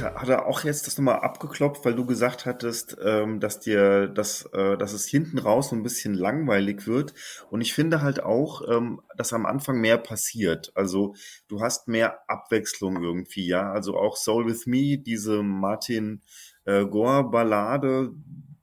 ich 0.00 0.02
hatte 0.02 0.46
auch 0.46 0.64
jetzt 0.64 0.86
das 0.86 0.96
nochmal 0.96 1.20
abgeklopft, 1.20 1.84
weil 1.84 1.94
du 1.94 2.06
gesagt 2.06 2.46
hattest, 2.46 2.96
ähm, 3.04 3.40
dass 3.40 3.60
dir 3.60 4.08
das, 4.08 4.48
äh, 4.52 4.76
dass 4.76 4.92
es 4.92 5.06
hinten 5.06 5.38
raus 5.38 5.70
so 5.70 5.76
ein 5.76 5.82
bisschen 5.82 6.14
langweilig 6.14 6.86
wird. 6.86 7.12
Und 7.50 7.60
ich 7.60 7.74
finde 7.74 8.00
halt 8.00 8.22
auch, 8.22 8.62
ähm, 8.68 9.00
dass 9.16 9.32
am 9.32 9.46
Anfang 9.46 9.80
mehr 9.80 9.98
passiert. 9.98 10.72
Also 10.74 11.14
du 11.48 11.60
hast 11.60 11.88
mehr 11.88 12.20
Abwechslung 12.28 13.02
irgendwie, 13.02 13.46
ja. 13.46 13.70
Also 13.72 13.96
auch 13.96 14.16
Soul 14.16 14.46
with 14.46 14.66
Me, 14.66 14.96
diese 14.98 15.42
Martin 15.42 16.22
äh, 16.64 16.86
Gore 16.86 17.30
Ballade, 17.30 18.12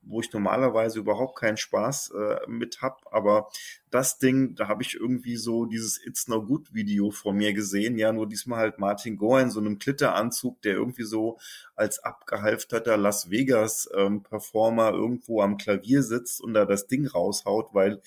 wo 0.08 0.20
ich 0.20 0.32
normalerweise 0.32 0.98
überhaupt 0.98 1.38
keinen 1.38 1.56
Spaß 1.56 2.12
äh, 2.18 2.50
mit 2.50 2.80
hab, 2.82 3.06
aber 3.10 3.48
das 3.90 4.18
Ding, 4.18 4.54
da 4.54 4.68
habe 4.68 4.82
ich 4.82 4.94
irgendwie 4.94 5.36
so 5.36 5.64
dieses 5.64 6.04
It's 6.04 6.28
No 6.28 6.42
Good 6.42 6.74
Video 6.74 7.10
vor 7.10 7.32
mir 7.32 7.52
gesehen, 7.52 7.96
ja, 7.98 8.12
nur 8.12 8.28
diesmal 8.28 8.58
halt 8.60 8.78
Martin 8.78 9.16
Gore 9.16 9.42
in 9.42 9.50
so 9.50 9.60
einem 9.60 9.78
Klitteranzug, 9.78 10.60
der 10.62 10.74
irgendwie 10.74 11.04
so 11.04 11.38
als 11.74 11.98
abgehalfterter 12.00 12.96
Las 12.96 13.30
Vegas 13.30 13.88
ähm, 13.94 14.22
Performer 14.22 14.90
irgendwo 14.92 15.42
am 15.42 15.56
Klavier 15.56 16.02
sitzt 16.02 16.40
und 16.40 16.54
da 16.54 16.64
das 16.64 16.86
Ding 16.86 17.06
raushaut, 17.06 17.70
weil 17.72 18.00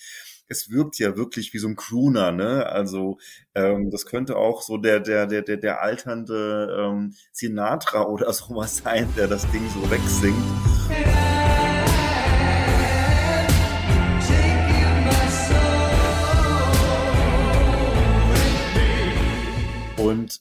es 0.52 0.70
wirkt 0.70 1.00
ja 1.00 1.16
wirklich 1.16 1.54
wie 1.54 1.60
so 1.60 1.70
ein 1.70 1.78
Crooner, 1.78 2.34
ne? 2.34 2.66
Also 2.66 3.18
ähm, 3.56 3.90
das 3.90 4.06
könnte 4.06 4.36
auch 4.36 4.62
so 4.62 4.78
der 4.78 5.00
der 5.00 5.26
der 5.26 5.42
der 5.42 5.58
der 5.58 5.82
alternde 5.82 6.78
ähm, 6.78 7.16
Sinatra 7.32 8.04
oder 8.04 8.32
sowas 8.34 8.78
sein, 8.78 9.08
der 9.16 9.28
das 9.28 9.50
Ding 9.52 9.64
so 9.70 9.90
wegsingt. 9.90 11.31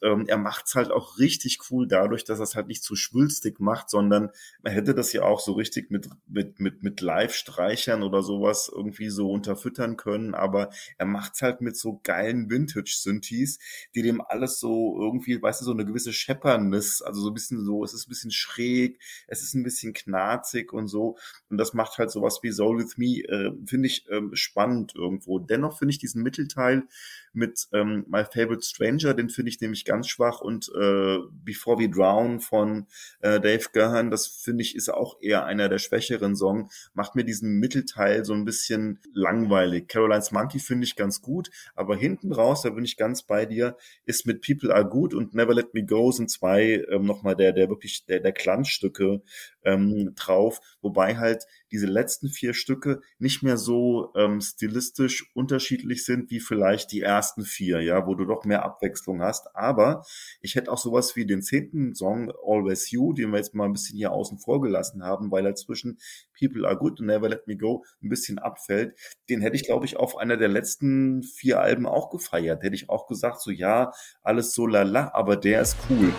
Ähm, 0.02 0.26
er 0.26 0.38
macht's 0.38 0.75
halt 0.75 0.90
auch 0.90 1.19
richtig 1.19 1.59
cool 1.71 1.87
dadurch, 1.87 2.25
dass 2.25 2.38
er 2.38 2.45
es 2.45 2.54
halt 2.54 2.69
nicht 2.69 2.83
zu 2.83 2.97
schwülstig 2.97 3.61
macht, 3.61 3.90
sondern 3.90 4.30
man 4.62 4.73
hätte 4.73 4.95
das 4.95 5.12
ja 5.12 5.23
auch 5.23 5.40
so 5.40 5.52
richtig 5.52 5.90
mit, 5.90 6.09
mit, 6.26 6.61
mit, 6.61 6.83
mit 6.83 7.00
Live-Streichern 7.00 8.02
oder 8.02 8.23
sowas 8.23 8.71
irgendwie 8.75 9.11
so 9.11 9.30
unterfüttern 9.30 9.97
können. 9.97 10.35
Aber 10.35 10.71
er 10.99 11.07
macht's 11.07 11.42
halt 11.42 11.61
mit 11.61 11.76
so 11.76 12.00
geilen 12.02 12.50
Vintage-Synthes, 12.50 13.59
die 13.95 14.02
dem 14.02 14.21
alles 14.21 14.59
so 14.59 14.97
irgendwie, 15.00 15.40
weißt 15.40 15.61
du, 15.61 15.64
so 15.64 15.73
eine 15.73 15.85
gewisse 15.85 16.12
Scheppernis, 16.12 17.02
also 17.02 17.21
so 17.21 17.28
ein 17.28 17.35
bisschen 17.35 17.64
so, 17.64 17.85
es 17.85 17.95
ist 17.95 18.07
ein 18.07 18.11
bisschen 18.11 18.30
schräg, 18.30 19.00
es 19.26 19.42
ist 19.42 19.54
ein 19.54 19.62
bisschen 19.62 19.92
knarzig 19.92 20.73
und 20.73 20.88
so. 20.88 21.16
Und 21.49 21.59
das 21.59 21.75
macht 21.75 21.99
halt 21.99 22.11
sowas 22.11 22.40
wie 22.42 22.52
Soul 22.52 22.78
With 22.78 22.97
Me, 22.97 23.23
äh, 23.28 23.52
finde 23.66 23.88
ich 23.88 24.07
ähm, 24.11 24.30
spannend 24.35 24.95
irgendwo. 24.95 25.38
Dennoch 25.38 25.78
finde 25.78 25.92
ich 25.92 25.99
diesen 25.99 26.23
Mittelteil 26.23 26.85
mit 27.32 27.68
ähm, 27.72 28.04
My 28.08 28.25
Favorite 28.25 28.62
Stranger, 28.62 29.14
den 29.14 29.28
finde 29.28 29.50
ich 29.50 29.60
nämlich 29.60 29.84
ganz 29.84 30.08
schwach 30.08 30.40
und 30.40 30.70
äh, 30.75 31.18
Before 31.44 31.78
We 31.78 31.88
Drown 31.88 32.40
von 32.40 32.87
äh, 33.20 33.40
Dave 33.40 33.66
Gahan, 33.72 34.10
das 34.10 34.26
finde 34.26 34.62
ich 34.62 34.75
ist 34.75 34.88
auch 34.88 35.20
eher 35.20 35.44
einer 35.44 35.68
der 35.68 35.78
schwächeren 35.78 36.37
Songs, 36.37 36.90
macht 36.94 37.14
mir 37.14 37.25
diesen 37.25 37.58
Mittelteil 37.58 38.25
so 38.25 38.32
ein 38.32 38.44
bisschen 38.44 39.00
langweilig. 39.12 39.88
Caroline's 39.88 40.32
Monkey 40.32 40.58
finde 40.58 40.84
ich 40.84 40.96
ganz 40.96 41.22
gut, 41.22 41.50
aber 41.75 41.96
hinten 41.96 42.32
raus, 42.32 42.62
da 42.62 42.70
bin 42.70 42.84
ich 42.84 42.96
ganz 42.96 43.22
bei 43.22 43.46
dir, 43.46 43.76
ist 44.04 44.26
mit 44.26 44.44
People 44.44 44.75
Are 44.75 44.88
Good 44.88 45.14
und 45.14 45.34
Never 45.34 45.54
Let 45.54 45.75
Me 45.75 45.84
Go 45.84 46.12
sind 46.12 46.30
zwei 46.30 46.84
ähm, 46.90 47.04
nochmal 47.04 47.37
der, 47.37 47.52
der 47.52 47.68
wirklich 47.68 48.04
der, 48.06 48.20
der 48.20 48.32
Glanzstücke 48.32 49.22
ähm, 49.64 50.14
drauf, 50.16 50.60
wobei 50.80 51.16
halt 51.16 51.44
diese 51.73 51.87
letzten 51.87 52.29
vier 52.29 52.55
Stücke 52.55 53.00
nicht 53.19 53.43
mehr 53.43 53.57
so 53.57 54.12
ähm, 54.17 54.41
stilistisch 54.41 55.31
unterschiedlich 55.35 56.05
sind 56.05 56.31
wie 56.31 56.41
vielleicht 56.41 56.93
die 56.93 57.00
ersten 57.00 57.45
vier, 57.45 57.81
ja, 57.81 58.07
wo 58.07 58.15
du 58.15 58.25
doch 58.25 58.45
mehr 58.45 58.65
Abwechslung 58.65 59.23
hast. 59.23 59.55
Aber 59.55 60.05
ich 60.41 60.55
hätte 60.55 60.71
auch 60.73 60.79
sowas 60.79 61.17
wie 61.17 61.27
den 61.27 61.43
zehnten 61.43 61.95
Song 61.95 62.33
Always 62.45 62.91
You, 62.91 63.12
den 63.12 63.31
wir 63.31 63.39
jetzt 63.39 63.55
mal 63.55 63.65
ein 63.65 63.73
bisschen 63.73 63.97
hier 63.97 64.12
außen 64.12 64.39
vor 64.39 64.61
gelassen 64.61 65.03
haben, 65.03 65.31
weil 65.31 65.47
er 65.47 65.55
zwischen 65.55 65.99
People 66.39 66.67
Are 66.67 66.77
Good 66.77 67.00
und 67.00 67.07
Never 67.07 67.29
Let 67.29 67.47
Me 67.47 67.57
Go 67.57 67.85
ein 68.03 68.09
bisschen 68.09 68.39
abfällt. 68.39 68.99
Den 69.29 69.41
hätte 69.41 69.57
ich, 69.57 69.65
glaube 69.65 69.87
ich, 69.87 69.97
auf 69.97 70.17
einer 70.17 70.37
der 70.37 70.49
letzten 70.49 71.23
vier 71.23 71.61
Alben 71.61 71.87
auch 71.87 72.11
gefeiert. 72.11 72.62
Hätte 72.62 72.75
ich 72.75 72.89
auch 72.89 73.07
gesagt, 73.07 73.41
so 73.41 73.50
ja, 73.50 73.93
alles 74.23 74.55
so 74.55 74.67
lala, 74.67 75.11
aber 75.15 75.37
der 75.37 75.62
ist 75.62 75.77
cool. 75.89 76.12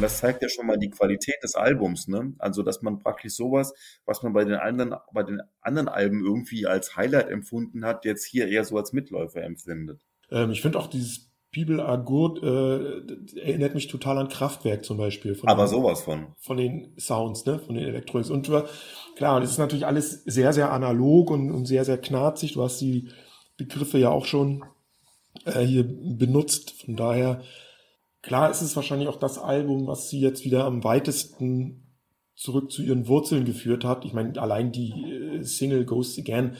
Das 0.00 0.18
zeigt 0.18 0.42
ja 0.42 0.48
schon 0.48 0.66
mal 0.66 0.78
die 0.78 0.90
Qualität 0.90 1.36
des 1.42 1.54
Albums, 1.54 2.08
ne? 2.08 2.34
Also, 2.38 2.62
dass 2.62 2.82
man 2.82 2.98
praktisch 2.98 3.34
sowas, 3.34 3.74
was 4.04 4.22
man 4.22 4.32
bei 4.32 4.44
den 4.44 4.54
anderen, 4.54 4.94
bei 5.12 5.22
den 5.22 5.40
anderen 5.60 5.88
Alben 5.88 6.24
irgendwie 6.24 6.66
als 6.66 6.96
Highlight 6.96 7.28
empfunden 7.28 7.84
hat, 7.84 8.04
jetzt 8.04 8.24
hier 8.24 8.48
eher 8.48 8.64
so 8.64 8.76
als 8.76 8.92
Mitläufer 8.92 9.42
empfindet. 9.42 10.02
Ähm, 10.30 10.50
ich 10.50 10.62
finde 10.62 10.78
auch 10.78 10.86
dieses 10.86 11.30
People 11.54 11.84
are 11.84 12.02
good 12.02 12.42
äh, 12.42 13.38
erinnert 13.40 13.74
mich 13.74 13.86
total 13.86 14.18
an 14.18 14.28
Kraftwerk 14.28 14.84
zum 14.84 14.98
Beispiel. 14.98 15.38
Aber 15.44 15.64
den, 15.64 15.68
sowas 15.68 16.02
von. 16.02 16.34
Von 16.38 16.56
den 16.56 16.92
Sounds, 16.98 17.46
ne? 17.46 17.58
Von 17.60 17.76
den 17.76 17.84
Elektronics. 17.84 18.30
Und 18.30 18.50
klar, 19.16 19.40
das 19.40 19.50
ist 19.50 19.58
natürlich 19.58 19.86
alles 19.86 20.24
sehr, 20.24 20.52
sehr 20.52 20.72
analog 20.72 21.30
und, 21.30 21.52
und 21.52 21.66
sehr, 21.66 21.84
sehr 21.84 21.98
knarzig. 21.98 22.54
Du 22.54 22.62
hast 22.62 22.80
die 22.80 23.08
Begriffe 23.56 23.98
ja 23.98 24.10
auch 24.10 24.26
schon 24.26 24.64
äh, 25.44 25.60
hier 25.60 25.84
benutzt. 25.84 26.82
Von 26.84 26.96
daher 26.96 27.42
Klar 28.24 28.50
ist 28.50 28.62
es 28.62 28.74
wahrscheinlich 28.74 29.08
auch 29.08 29.18
das 29.18 29.36
Album, 29.36 29.86
was 29.86 30.08
sie 30.08 30.18
jetzt 30.18 30.46
wieder 30.46 30.64
am 30.64 30.82
weitesten 30.82 31.84
zurück 32.34 32.72
zu 32.72 32.82
ihren 32.82 33.06
Wurzeln 33.06 33.44
geführt 33.44 33.84
hat. 33.84 34.06
Ich 34.06 34.14
meine, 34.14 34.40
allein 34.40 34.72
die 34.72 34.92
äh, 34.92 35.42
Single 35.42 35.84
Ghost 35.84 36.18
Again, 36.18 36.56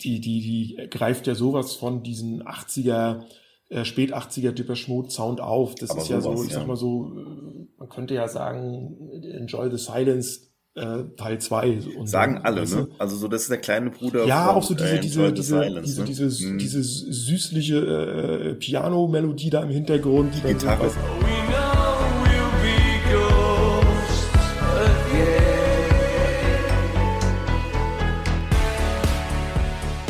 die, 0.00 0.20
die, 0.20 0.40
die 0.40 0.88
greift 0.90 1.28
ja 1.28 1.36
sowas 1.36 1.76
von 1.76 2.02
diesen 2.02 2.42
80er, 2.42 3.22
äh, 3.68 3.84
spät 3.84 4.12
80er 4.12 4.50
Depeche 4.50 4.90
Mode 4.90 5.10
Sound 5.10 5.40
auf. 5.40 5.76
Das 5.76 5.90
Aber 5.90 6.02
ist 6.02 6.08
ja 6.08 6.20
so, 6.20 6.42
ich 6.42 6.50
ja. 6.50 6.58
sag 6.58 6.66
mal 6.66 6.76
so, 6.76 7.16
äh, 7.16 7.68
man 7.78 7.88
könnte 7.88 8.14
ja 8.14 8.26
sagen, 8.26 9.08
Enjoy 9.22 9.70
the 9.70 9.78
Silence 9.78 10.51
äh, 10.74 11.04
Teil 11.16 11.38
2. 11.38 11.78
Sagen 12.04 12.38
alle, 12.42 12.66
ne? 12.66 12.88
Also 12.98 13.16
so, 13.16 13.28
das 13.28 13.42
ist 13.42 13.50
der 13.50 13.58
kleine 13.58 13.90
Bruder. 13.90 14.24
Ja, 14.24 14.46
von, 14.46 14.56
auch 14.56 14.62
so 14.62 14.74
diese, 14.74 14.96
äh, 14.96 15.00
diese, 15.00 15.32
diese, 15.32 15.58
Silence, 15.58 15.86
diese, 15.86 16.00
ne? 16.00 16.06
diese, 16.06 16.48
hm. 16.48 16.58
diese 16.58 16.82
süßliche 16.82 17.76
äh, 17.76 18.54
Piano-Melodie 18.54 19.50
da 19.50 19.62
im 19.62 19.70
Hintergrund. 19.70 20.34
Die, 20.34 20.40
die 20.40 20.54
Gitarre. 20.54 20.88
So 20.88 20.96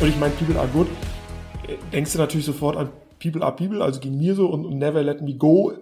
Und 0.00 0.09
ich 0.09 0.19
meine, 0.19 0.35
People 0.35 0.59
are 0.59 0.66
good. 0.66 0.88
Denkst 1.92 2.12
du 2.12 2.19
natürlich 2.19 2.45
sofort 2.45 2.76
an 2.76 2.88
People 3.21 3.45
are 3.45 3.54
People, 3.54 3.83
also 3.83 4.00
ging 4.00 4.19
mir 4.19 4.35
so 4.35 4.49
und 4.49 4.76
Never 4.76 5.00
Let 5.00 5.23
Me 5.23 5.35
Go, 5.35 5.75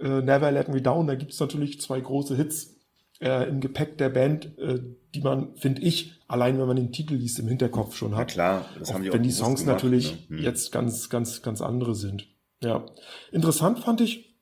äh, 0.00 0.20
Never 0.20 0.52
Let 0.52 0.68
Me 0.68 0.80
Down. 0.80 1.08
Da 1.08 1.16
gibt's 1.16 1.40
natürlich 1.40 1.80
zwei 1.80 1.98
große 2.00 2.36
Hits 2.36 2.73
äh, 3.20 3.48
im 3.48 3.60
Gepäck 3.60 3.98
der 3.98 4.08
Band, 4.08 4.58
äh, 4.58 4.80
die 5.14 5.20
man, 5.20 5.54
finde 5.56 5.82
ich, 5.82 6.12
allein 6.26 6.58
wenn 6.58 6.66
man 6.66 6.76
den 6.76 6.92
Titel 6.92 7.14
liest, 7.14 7.38
im 7.38 7.48
Hinterkopf 7.48 7.96
schon 7.96 8.16
hat. 8.16 8.30
Ja, 8.32 8.34
klar, 8.34 8.68
das 8.78 8.90
auch 8.90 8.94
haben 8.94 9.02
die 9.02 9.10
auch 9.10 9.14
Wenn 9.14 9.22
die 9.22 9.30
Songs 9.30 9.60
gemacht, 9.60 9.76
natürlich 9.76 10.28
ne? 10.28 10.38
hm. 10.38 10.44
jetzt 10.44 10.72
ganz, 10.72 11.08
ganz, 11.08 11.42
ganz 11.42 11.60
andere 11.60 11.94
sind. 11.94 12.28
Ja. 12.62 12.86
Interessant 13.30 13.80
fand 13.80 14.00
ich, 14.00 14.36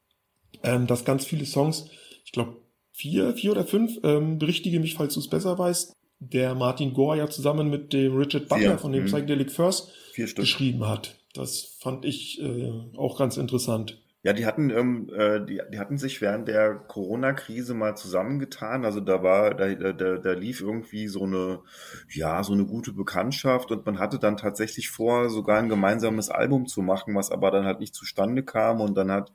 ähm, 0.63 0.87
dass 0.87 1.05
ganz 1.05 1.25
viele 1.25 1.45
Songs, 1.45 1.87
ich 2.25 2.33
glaube 2.33 2.57
vier, 2.93 3.35
vier 3.35 3.53
oder 3.53 3.65
fünf, 3.65 3.99
ähm, 4.05 4.39
berichtige 4.39 4.81
mich, 4.81 4.95
falls 4.95 5.15
du 5.15 5.21
es 5.21 5.29
besser 5.29 5.59
weißt, 5.59 5.95
der 6.21 6.55
Martin 6.55 6.95
Gore 6.95 7.19
ja 7.19 7.29
zusammen 7.29 7.69
mit 7.69 7.93
dem 7.93 8.17
Richard 8.17 8.49
Butler 8.49 8.71
vier. 8.71 8.79
von 8.79 8.93
dem 8.93 9.03
hm. 9.03 9.09
Psychedelic 9.09 9.51
First 9.51 9.91
geschrieben 10.15 10.87
hat. 10.87 11.17
Das 11.35 11.77
fand 11.81 12.05
ich 12.05 12.41
äh, 12.41 12.71
auch 12.97 13.19
ganz 13.19 13.37
interessant. 13.37 14.02
Ja, 14.25 14.33
die 14.33 14.47
hatten, 14.47 14.71
ähm, 14.71 15.11
äh, 15.13 15.45
die, 15.45 15.61
die 15.73 15.79
hatten 15.81 15.99
sich 15.99 16.21
während 16.21 16.47
der 16.47 16.77
Corona-Krise 16.77 17.75
mal 17.75 17.97
zusammengetan. 17.97 18.85
Also 18.85 19.01
da 19.01 19.25
war, 19.25 19.55
da, 19.55 19.75
da, 19.75 20.19
da 20.19 20.33
lief 20.33 20.61
irgendwie 20.61 21.09
so 21.09 21.25
eine, 21.25 21.61
ja, 22.09 22.45
so 22.45 22.53
eine 22.53 22.65
gute 22.65 22.93
Bekanntschaft 22.93 23.73
und 23.73 23.85
man 23.85 23.99
hatte 23.99 24.21
dann 24.21 24.37
tatsächlich 24.37 24.91
vor, 24.91 25.29
sogar 25.29 25.59
ein 25.59 25.69
gemeinsames 25.69 26.29
Album 26.31 26.67
zu 26.67 26.83
machen, 26.83 27.17
was 27.17 27.33
aber 27.33 27.51
dann 27.51 27.65
halt 27.65 27.81
nicht 27.81 27.97
zustande 27.97 28.45
kam 28.45 28.81
und 28.81 28.95
dann 28.95 29.11
hat 29.11 29.33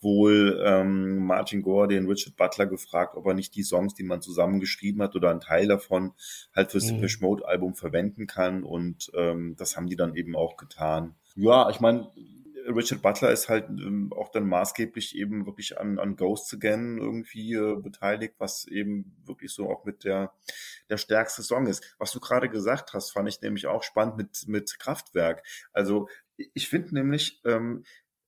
wohl 0.00 0.62
ähm, 0.64 1.24
Martin 1.24 1.62
Gore 1.62 1.88
den 1.88 2.06
Richard 2.06 2.36
Butler 2.36 2.66
gefragt, 2.66 3.16
ob 3.16 3.26
er 3.26 3.34
nicht 3.34 3.54
die 3.54 3.62
Songs, 3.62 3.94
die 3.94 4.02
man 4.02 4.20
zusammengeschrieben 4.20 5.00
hat 5.00 5.14
oder 5.14 5.30
einen 5.30 5.40
Teil 5.40 5.68
davon 5.68 6.12
halt 6.54 6.72
fürs 6.72 6.90
mhm. 6.90 6.96
Depeche 6.96 7.20
Mode 7.20 7.46
Album 7.48 7.74
verwenden 7.74 8.26
kann 8.26 8.64
und 8.64 9.10
ähm, 9.16 9.54
das 9.56 9.76
haben 9.76 9.86
die 9.86 9.96
dann 9.96 10.14
eben 10.14 10.36
auch 10.36 10.56
getan. 10.56 11.14
Ja, 11.36 11.70
ich 11.70 11.80
meine, 11.80 12.10
Richard 12.66 13.02
Butler 13.02 13.30
ist 13.30 13.48
halt 13.48 13.68
ähm, 13.68 14.12
auch 14.12 14.30
dann 14.30 14.46
maßgeblich 14.46 15.16
eben 15.16 15.46
wirklich 15.46 15.78
an, 15.78 15.98
an 15.98 16.16
Ghosts 16.16 16.54
Again 16.54 16.98
irgendwie 16.98 17.54
äh, 17.54 17.76
beteiligt, 17.76 18.34
was 18.38 18.66
eben 18.66 19.16
wirklich 19.24 19.52
so 19.52 19.68
auch 19.70 19.84
mit 19.84 20.04
der, 20.04 20.32
der 20.88 20.96
stärkste 20.96 21.42
Song 21.42 21.66
ist. 21.66 21.94
Was 21.98 22.12
du 22.12 22.20
gerade 22.20 22.48
gesagt 22.48 22.92
hast, 22.92 23.12
fand 23.12 23.28
ich 23.28 23.40
nämlich 23.40 23.66
auch 23.66 23.82
spannend 23.82 24.16
mit, 24.16 24.48
mit 24.48 24.78
Kraftwerk. 24.78 25.44
Also 25.72 26.08
ich 26.36 26.68
finde 26.68 26.94
nämlich, 26.94 27.42
ähm, 27.44 27.84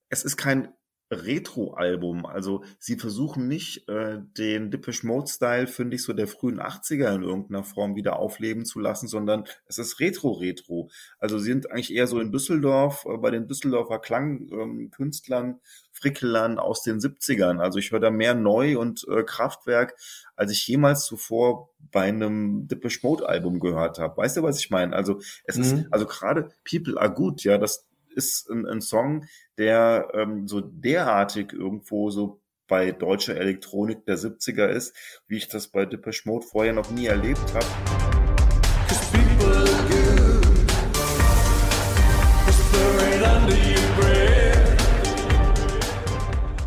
es 0.08 0.24
ist 0.24 0.36
kein 0.36 0.72
Retro-Album. 1.10 2.26
Also 2.26 2.64
sie 2.78 2.96
versuchen 2.96 3.46
nicht, 3.46 3.88
äh, 3.88 4.18
den 4.36 4.70
Depeche 4.70 5.06
Mode-Style, 5.06 5.66
finde 5.66 5.96
ich, 5.96 6.02
so 6.02 6.12
der 6.12 6.26
frühen 6.26 6.60
80er 6.60 7.14
in 7.14 7.22
irgendeiner 7.22 7.62
Form 7.62 7.94
wieder 7.94 8.18
aufleben 8.18 8.64
zu 8.64 8.80
lassen, 8.80 9.06
sondern 9.06 9.44
es 9.66 9.78
ist 9.78 10.00
Retro-Retro. 10.00 10.90
Also 11.18 11.38
sie 11.38 11.52
sind 11.52 11.70
eigentlich 11.70 11.94
eher 11.94 12.06
so 12.06 12.20
in 12.20 12.32
Düsseldorf, 12.32 13.06
äh, 13.06 13.16
bei 13.18 13.30
den 13.30 13.46
Düsseldorfer 13.46 13.98
Klangkünstlern, 14.00 15.46
ähm, 15.46 15.60
Frickelern 15.92 16.58
aus 16.58 16.82
den 16.82 17.00
70ern. 17.00 17.58
Also 17.58 17.78
ich 17.78 17.90
höre 17.90 18.00
da 18.00 18.10
mehr 18.10 18.34
Neu- 18.34 18.78
und 18.78 19.06
äh, 19.08 19.22
Kraftwerk, 19.22 19.94
als 20.34 20.52
ich 20.52 20.66
jemals 20.66 21.06
zuvor 21.06 21.70
bei 21.90 22.02
einem 22.02 22.68
Depeche 22.68 23.00
Mode-Album 23.02 23.60
gehört 23.60 23.98
habe. 23.98 24.16
Weißt 24.18 24.36
du, 24.36 24.42
was 24.42 24.58
ich 24.58 24.70
meine? 24.70 24.94
Also 24.94 25.20
es 25.44 25.56
mhm. 25.56 25.62
ist, 25.62 25.86
also 25.90 26.04
gerade 26.04 26.50
People 26.68 27.00
Are 27.00 27.12
Good, 27.12 27.44
ja, 27.44 27.56
das 27.56 27.85
ist 28.16 28.48
ein, 28.50 28.66
ein 28.66 28.80
Song, 28.80 29.26
der 29.58 30.08
ähm, 30.14 30.48
so 30.48 30.60
derartig 30.60 31.52
irgendwo 31.52 32.10
so 32.10 32.40
bei 32.66 32.90
deutscher 32.90 33.36
Elektronik 33.36 34.06
der 34.06 34.18
70er 34.18 34.66
ist, 34.66 34.96
wie 35.28 35.36
ich 35.36 35.48
das 35.48 35.68
bei 35.68 35.86
Depeche 35.86 36.22
Mode 36.24 36.46
vorher 36.46 36.72
noch 36.72 36.90
nie 36.90 37.06
erlebt 37.06 37.54
habe. 37.54 37.66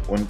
Und 0.07 0.27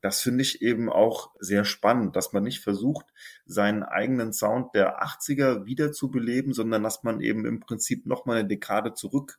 das 0.00 0.20
finde 0.20 0.42
ich 0.42 0.62
eben 0.62 0.88
auch 0.88 1.32
sehr 1.40 1.64
spannend, 1.64 2.14
dass 2.14 2.32
man 2.32 2.44
nicht 2.44 2.60
versucht, 2.60 3.06
seinen 3.46 3.82
eigenen 3.82 4.32
Sound 4.32 4.74
der 4.74 5.02
80er 5.02 5.66
wiederzubeleben, 5.66 6.52
sondern 6.52 6.84
dass 6.84 7.02
man 7.02 7.20
eben 7.20 7.44
im 7.44 7.58
Prinzip 7.58 8.06
nochmal 8.06 8.38
eine 8.38 8.48
Dekade 8.48 8.94
zurück 8.94 9.38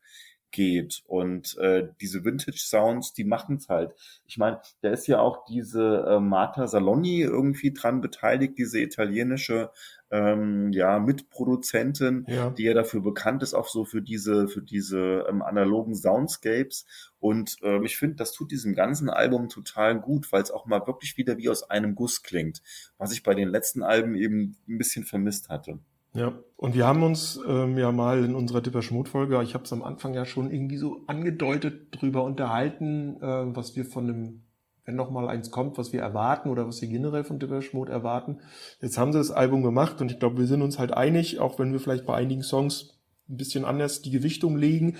geht. 0.51 1.03
Und 1.07 1.57
äh, 1.57 1.87
diese 2.01 2.23
Vintage-Sounds, 2.23 3.13
die 3.13 3.23
machen 3.23 3.57
es 3.57 3.69
halt. 3.69 3.93
Ich 4.25 4.37
meine, 4.37 4.59
da 4.81 4.89
ist 4.89 5.07
ja 5.07 5.19
auch 5.19 5.45
diese 5.45 6.05
äh, 6.07 6.19
Marta 6.19 6.67
Saloni 6.67 7.21
irgendwie 7.21 7.73
dran 7.73 8.01
beteiligt, 8.01 8.57
diese 8.57 8.79
italienische 8.79 9.71
ähm, 10.11 10.71
ja, 10.71 10.99
Mitproduzentin, 10.99 12.25
ja. 12.27 12.49
die 12.49 12.63
ja 12.63 12.73
dafür 12.73 13.01
bekannt 13.01 13.43
ist, 13.43 13.53
auch 13.53 13.67
so 13.67 13.85
für 13.85 14.01
diese, 14.01 14.47
für 14.47 14.61
diese 14.61 15.25
ähm, 15.29 15.41
analogen 15.41 15.95
Soundscapes. 15.95 16.85
Und 17.19 17.57
ähm, 17.61 17.83
ich 17.83 17.97
finde, 17.97 18.15
das 18.15 18.31
tut 18.31 18.51
diesem 18.51 18.73
ganzen 18.73 19.09
Album 19.09 19.49
total 19.49 19.99
gut, 19.99 20.31
weil 20.31 20.41
es 20.41 20.51
auch 20.51 20.65
mal 20.65 20.85
wirklich 20.87 21.17
wieder 21.17 21.37
wie 21.37 21.49
aus 21.49 21.69
einem 21.69 21.95
Guss 21.95 22.23
klingt, 22.23 22.61
was 22.97 23.11
ich 23.11 23.23
bei 23.23 23.35
den 23.35 23.49
letzten 23.49 23.83
Alben 23.83 24.15
eben 24.15 24.57
ein 24.67 24.77
bisschen 24.77 25.05
vermisst 25.05 25.49
hatte. 25.49 25.79
Ja, 26.13 26.33
und 26.57 26.73
wir 26.73 26.87
haben 26.87 27.03
uns 27.03 27.39
ähm, 27.47 27.77
ja 27.77 27.91
mal 27.91 28.23
in 28.23 28.35
unserer 28.35 28.61
Dipper 28.61 28.81
Schmut-Folge, 28.81 29.41
ich 29.43 29.53
habe 29.53 29.63
es 29.63 29.73
am 29.73 29.83
Anfang 29.83 30.13
ja 30.13 30.25
schon 30.25 30.51
irgendwie 30.51 30.77
so 30.77 31.03
angedeutet, 31.07 31.87
drüber 31.91 32.23
unterhalten, 32.23 33.17
äh, 33.21 33.55
was 33.55 33.75
wir 33.75 33.85
von 33.85 34.09
einem, 34.09 34.41
wenn 34.85 34.95
noch 34.95 35.11
mal 35.11 35.29
eins 35.29 35.51
kommt, 35.51 35.77
was 35.77 35.93
wir 35.93 36.01
erwarten 36.01 36.49
oder 36.49 36.67
was 36.67 36.81
wir 36.81 36.89
generell 36.89 37.23
von 37.23 37.37
Dipper 37.37 37.61
Schmut 37.61 37.89
erwarten. 37.89 38.39
Jetzt 38.81 38.97
haben 38.97 39.13
sie 39.13 39.19
das 39.19 39.29
Album 39.29 39.61
gemacht 39.61 40.01
und 40.01 40.11
ich 40.11 40.19
glaube, 40.19 40.39
wir 40.39 40.47
sind 40.47 40.63
uns 40.63 40.79
halt 40.79 40.93
einig, 40.93 41.39
auch 41.39 41.59
wenn 41.59 41.71
wir 41.71 41.79
vielleicht 41.79 42.07
bei 42.07 42.15
einigen 42.15 42.43
Songs 42.43 42.99
ein 43.29 43.37
bisschen 43.37 43.63
anders 43.63 44.01
die 44.01 44.11
Gewichtung 44.11 44.57
legen. 44.57 44.97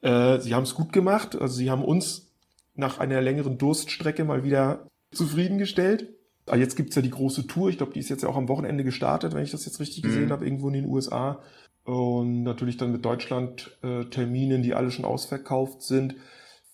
Äh, 0.00 0.40
sie 0.40 0.54
haben 0.54 0.64
es 0.64 0.74
gut 0.74 0.92
gemacht, 0.92 1.40
also 1.40 1.54
sie 1.54 1.70
haben 1.70 1.84
uns 1.84 2.32
nach 2.74 2.98
einer 2.98 3.20
längeren 3.20 3.58
Durststrecke 3.58 4.24
mal 4.24 4.42
wieder 4.42 4.88
zufriedengestellt. 5.12 6.17
Ah, 6.50 6.56
jetzt 6.56 6.76
gibt's 6.76 6.96
ja 6.96 7.02
die 7.02 7.10
große 7.10 7.46
Tour. 7.46 7.68
Ich 7.68 7.78
glaube, 7.78 7.92
die 7.92 8.00
ist 8.00 8.08
jetzt 8.08 8.22
ja 8.22 8.28
auch 8.28 8.36
am 8.36 8.48
Wochenende 8.48 8.84
gestartet, 8.84 9.34
wenn 9.34 9.44
ich 9.44 9.50
das 9.50 9.66
jetzt 9.66 9.80
richtig 9.80 10.02
gesehen 10.02 10.26
mhm. 10.26 10.32
habe, 10.32 10.44
irgendwo 10.44 10.68
in 10.68 10.74
den 10.74 10.86
USA. 10.86 11.40
Und 11.84 12.42
natürlich 12.42 12.76
dann 12.76 12.92
mit 12.92 13.04
Deutschland-Terminen, 13.04 14.60
äh, 14.60 14.62
die 14.62 14.74
alle 14.74 14.90
schon 14.90 15.04
ausverkauft 15.04 15.82
sind. 15.82 16.16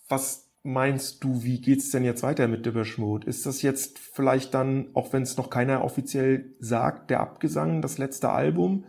Was 0.09 0.51
meinst 0.65 1.23
du, 1.23 1.45
wie 1.45 1.61
geht's 1.61 1.91
denn 1.91 2.05
jetzt 2.05 2.23
weiter 2.23 2.49
mit 2.49 2.67
Depeche 2.67 3.01
Mode? 3.01 3.27
Ist 3.29 3.47
das 3.47 3.63
jetzt 3.63 3.99
vielleicht 3.99 4.55
dann, 4.55 4.89
auch 4.95 5.13
wenn 5.13 5.23
es 5.23 5.37
noch 5.37 5.51
keiner 5.51 5.85
offiziell 5.85 6.57
sagt, 6.59 7.11
der 7.11 7.21
Abgesang, 7.21 7.83
das 7.83 7.99
letzte 7.99 8.31
Album? 8.31 8.87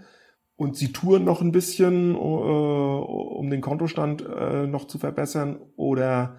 Und 0.55 0.77
sie 0.77 0.93
touren 0.93 1.25
noch 1.25 1.41
ein 1.41 1.51
bisschen, 1.51 2.15
äh, 2.15 2.17
um 2.17 3.49
den 3.49 3.61
Kontostand 3.61 4.25
äh, 4.25 4.65
noch 4.67 4.87
zu 4.87 4.97
verbessern? 4.97 5.59
Oder 5.75 6.37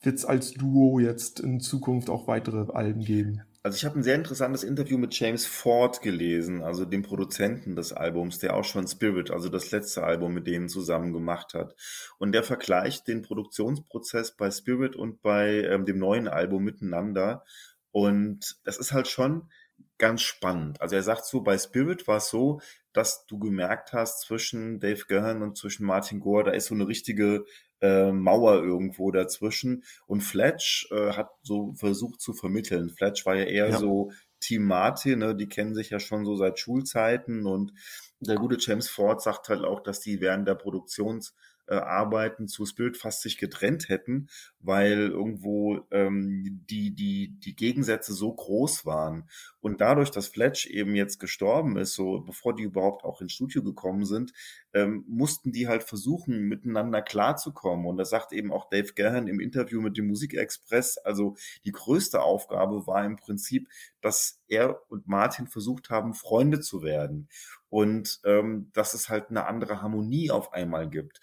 wird's 0.00 0.24
als 0.24 0.52
Duo 0.52 0.98
jetzt 0.98 1.40
in 1.40 1.60
Zukunft 1.60 2.08
auch 2.08 2.26
weitere 2.26 2.72
Alben 2.72 3.04
geben? 3.04 3.42
Also 3.62 3.76
ich 3.76 3.84
habe 3.84 3.98
ein 3.98 4.02
sehr 4.02 4.14
interessantes 4.14 4.64
Interview 4.64 4.96
mit 4.96 5.18
James 5.18 5.44
Ford 5.44 6.00
gelesen, 6.00 6.62
also 6.62 6.86
dem 6.86 7.02
Produzenten 7.02 7.76
des 7.76 7.92
Albums, 7.92 8.38
der 8.38 8.56
auch 8.56 8.64
schon 8.64 8.88
Spirit, 8.88 9.30
also 9.30 9.50
das 9.50 9.70
letzte 9.70 10.02
Album 10.02 10.32
mit 10.32 10.46
denen 10.46 10.70
zusammen 10.70 11.12
gemacht 11.12 11.52
hat. 11.52 11.74
Und 12.18 12.32
der 12.32 12.42
vergleicht 12.42 13.06
den 13.06 13.20
Produktionsprozess 13.20 14.34
bei 14.34 14.50
Spirit 14.50 14.96
und 14.96 15.20
bei 15.20 15.62
ähm, 15.64 15.84
dem 15.84 15.98
neuen 15.98 16.26
Album 16.26 16.64
miteinander. 16.64 17.44
Und 17.90 18.56
es 18.64 18.78
ist 18.78 18.92
halt 18.92 19.08
schon 19.08 19.50
ganz 19.98 20.22
spannend. 20.22 20.80
Also 20.80 20.96
er 20.96 21.02
sagt 21.02 21.26
so, 21.26 21.42
bei 21.42 21.58
Spirit 21.58 22.08
war 22.08 22.16
es 22.16 22.30
so, 22.30 22.62
dass 22.94 23.26
du 23.26 23.38
gemerkt 23.38 23.92
hast 23.92 24.22
zwischen 24.22 24.80
Dave 24.80 25.04
Gahan 25.06 25.42
und 25.42 25.58
zwischen 25.58 25.84
Martin 25.84 26.20
Gore, 26.20 26.44
da 26.44 26.50
ist 26.52 26.66
so 26.66 26.74
eine 26.74 26.88
richtige 26.88 27.44
äh, 27.80 28.12
Mauer 28.12 28.62
irgendwo 28.62 29.10
dazwischen. 29.10 29.84
Und 30.06 30.22
Fletch 30.22 30.88
äh, 30.90 31.12
hat 31.12 31.30
so 31.42 31.72
versucht 31.74 32.20
zu 32.20 32.32
vermitteln. 32.32 32.90
Fletch 32.90 33.26
war 33.26 33.36
ja 33.36 33.44
eher 33.44 33.70
ja. 33.70 33.78
so 33.78 34.10
Team 34.40 34.64
Martin, 34.64 35.18
ne? 35.18 35.36
die 35.36 35.48
kennen 35.48 35.74
sich 35.74 35.90
ja 35.90 36.00
schon 36.00 36.24
so 36.24 36.36
seit 36.36 36.58
Schulzeiten 36.58 37.46
und 37.46 37.72
der 38.20 38.36
gute 38.36 38.56
James 38.58 38.88
Ford 38.88 39.20
sagt 39.20 39.48
halt 39.50 39.64
auch, 39.64 39.80
dass 39.80 40.00
die 40.00 40.20
während 40.20 40.48
der 40.48 40.54
Produktions 40.54 41.34
Arbeiten 41.78 42.48
zu 42.48 42.66
Spirit 42.66 42.96
fast 42.96 43.22
sich 43.22 43.38
getrennt 43.38 43.88
hätten, 43.88 44.28
weil 44.58 45.10
irgendwo 45.10 45.86
ähm, 45.90 46.64
die, 46.68 46.94
die, 46.94 47.38
die 47.38 47.54
Gegensätze 47.54 48.12
so 48.12 48.32
groß 48.32 48.86
waren. 48.86 49.28
Und 49.60 49.80
dadurch, 49.80 50.10
dass 50.10 50.28
Fletch 50.28 50.66
eben 50.66 50.94
jetzt 50.94 51.20
gestorben 51.20 51.76
ist, 51.76 51.94
so 51.94 52.20
bevor 52.20 52.54
die 52.54 52.62
überhaupt 52.62 53.04
auch 53.04 53.20
ins 53.20 53.32
Studio 53.32 53.62
gekommen 53.62 54.04
sind, 54.04 54.32
ähm, 54.72 55.04
mussten 55.06 55.52
die 55.52 55.68
halt 55.68 55.82
versuchen, 55.82 56.48
miteinander 56.48 57.02
klarzukommen. 57.02 57.86
Und 57.86 57.98
das 57.98 58.10
sagt 58.10 58.32
eben 58.32 58.52
auch 58.52 58.68
Dave 58.70 58.92
Gahan 58.94 59.26
im 59.26 59.40
Interview 59.40 59.80
mit 59.80 59.96
dem 59.96 60.06
Musikexpress. 60.06 60.98
Also 60.98 61.36
die 61.64 61.72
größte 61.72 62.22
Aufgabe 62.22 62.86
war 62.86 63.04
im 63.04 63.16
Prinzip, 63.16 63.68
dass 64.00 64.40
er 64.48 64.80
und 64.90 65.06
Martin 65.06 65.46
versucht 65.46 65.90
haben, 65.90 66.14
Freunde 66.14 66.60
zu 66.60 66.82
werden. 66.82 67.28
Und 67.68 68.20
ähm, 68.24 68.70
dass 68.72 68.94
es 68.94 69.08
halt 69.08 69.30
eine 69.30 69.46
andere 69.46 69.82
Harmonie 69.82 70.30
auf 70.30 70.52
einmal 70.52 70.88
gibt. 70.88 71.20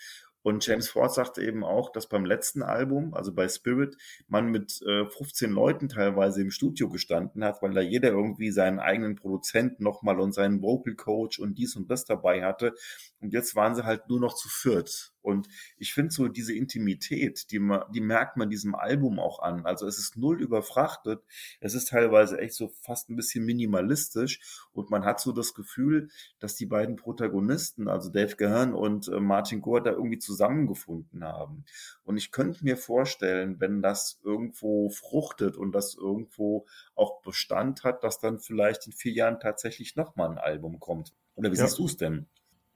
Und 0.47 0.65
James 0.65 0.87
Ford 0.87 1.13
sagte 1.13 1.43
eben 1.43 1.65
auch, 1.65 1.91
dass 1.91 2.07
beim 2.07 2.23
letzten 2.23 2.63
Album, 2.63 3.13
also 3.13 3.33
bei 3.33 3.49
Spirit, 3.49 3.97
man 4.29 4.47
mit 4.47 4.81
äh, 4.83 5.05
15 5.05 5.51
Leuten 5.51 5.89
teilweise 5.89 6.41
im 6.41 6.51
Studio 6.51 6.87
gestanden 6.87 7.43
hat, 7.43 7.61
weil 7.61 7.73
da 7.73 7.81
jeder 7.81 8.11
irgendwie 8.11 8.51
seinen 8.51 8.79
eigenen 8.79 9.15
Produzenten 9.15 9.83
nochmal 9.83 10.21
und 10.21 10.31
seinen 10.31 10.61
Vocal 10.61 10.95
Coach 10.95 11.37
und 11.37 11.57
dies 11.57 11.75
und 11.75 11.91
das 11.91 12.05
dabei 12.05 12.45
hatte. 12.45 12.73
Und 13.19 13.33
jetzt 13.33 13.55
waren 13.55 13.73
sie 13.73 13.83
halt 13.83 14.09
nur 14.09 14.19
noch 14.19 14.35
zu 14.35 14.47
viert. 14.47 15.13
Und 15.21 15.49
ich 15.77 15.93
finde 15.93 16.13
so 16.13 16.27
diese 16.27 16.53
Intimität, 16.53 17.51
die, 17.51 17.59
man, 17.59 17.91
die 17.91 17.99
merkt 17.99 18.37
man 18.37 18.49
diesem 18.49 18.75
Album 18.75 19.19
auch 19.19 19.39
an. 19.39 19.65
Also 19.65 19.87
es 19.87 19.97
ist 19.97 20.17
null 20.17 20.39
überfrachtet. 20.39 21.21
Es 21.59 21.73
ist 21.73 21.89
teilweise 21.89 22.37
echt 22.39 22.53
so 22.53 22.69
fast 22.81 23.09
ein 23.09 23.15
bisschen 23.15 23.43
minimalistisch. 23.43 24.39
Und 24.71 24.91
man 24.91 25.03
hat 25.03 25.19
so 25.19 25.31
das 25.31 25.55
Gefühl, 25.55 26.09
dass 26.39 26.55
die 26.55 26.67
beiden 26.67 26.95
Protagonisten, 26.95 27.89
also 27.89 28.09
Dave 28.09 28.35
Gahern 28.35 28.73
und 28.73 29.07
äh, 29.07 29.19
Martin 29.19 29.61
Gore, 29.61 29.81
da 29.81 29.91
irgendwie 29.91 30.19
zusammengefunden 30.19 31.23
haben. 31.23 31.65
Und 32.03 32.17
ich 32.17 32.31
könnte 32.31 32.63
mir 32.63 32.77
vorstellen, 32.77 33.59
wenn 33.59 33.81
das 33.81 34.19
irgendwo 34.23 34.89
fruchtet 34.89 35.57
und 35.57 35.71
das 35.73 35.95
irgendwo 35.95 36.67
auch 36.95 37.21
Bestand 37.23 37.83
hat, 37.83 38.03
dass 38.03 38.19
dann 38.19 38.39
vielleicht 38.39 38.85
in 38.85 38.93
vier 38.93 39.11
Jahren 39.11 39.39
tatsächlich 39.39 39.95
nochmal 39.95 40.29
ein 40.29 40.37
Album 40.37 40.79
kommt. 40.79 41.13
Oder 41.35 41.51
wie 41.51 41.57
ja. 41.57 41.65
siehst 41.65 41.79
du 41.79 41.85
es 41.85 41.97
denn? 41.97 42.27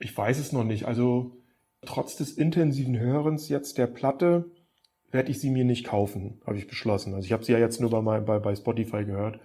Ich 0.01 0.15
weiß 0.15 0.39
es 0.39 0.51
noch 0.51 0.63
nicht. 0.63 0.85
Also 0.85 1.37
trotz 1.81 2.15
des 2.15 2.33
intensiven 2.33 2.97
Hörens 2.99 3.49
jetzt 3.49 3.77
der 3.77 3.87
Platte 3.87 4.51
werde 5.11 5.31
ich 5.31 5.39
sie 5.39 5.49
mir 5.49 5.65
nicht 5.65 5.85
kaufen, 5.85 6.41
habe 6.45 6.57
ich 6.57 6.67
beschlossen. 6.67 7.13
Also 7.13 7.25
ich 7.25 7.33
habe 7.33 7.43
sie 7.43 7.51
ja 7.51 7.59
jetzt 7.59 7.81
nur 7.81 7.89
bei, 7.89 8.19
bei, 8.19 8.39
bei 8.39 8.55
Spotify 8.55 9.03
gehört. 9.03 9.39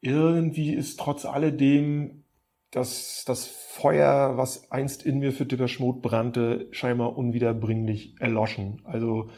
Irgendwie 0.00 0.74
ist 0.74 1.00
trotz 1.00 1.24
alledem 1.24 2.24
das, 2.70 3.24
das 3.26 3.46
Feuer, 3.46 4.36
was 4.36 4.70
einst 4.70 5.04
in 5.04 5.18
mir 5.18 5.32
für 5.32 5.46
Dipper 5.46 5.68
Schmot 5.68 6.02
brannte, 6.02 6.68
scheinbar 6.70 7.16
unwiederbringlich 7.16 8.14
erloschen. 8.20 8.82
Also 8.84 9.30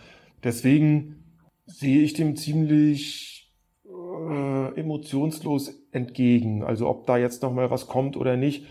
deswegen 0.43 1.25
sehe 1.67 2.03
ich 2.03 2.15
dem 2.15 2.37
ziemlich 2.37 3.53
äh, 3.87 4.81
emotionslos 4.81 5.73
entgegen. 5.93 6.65
Also 6.65 6.89
ob 6.89 7.07
da 7.07 7.17
jetzt 7.17 7.43
noch 7.43 7.53
mal 7.53 7.71
was 7.71 7.87
kommt 7.87 8.17
oder 8.17 8.37
nicht, 8.37 8.67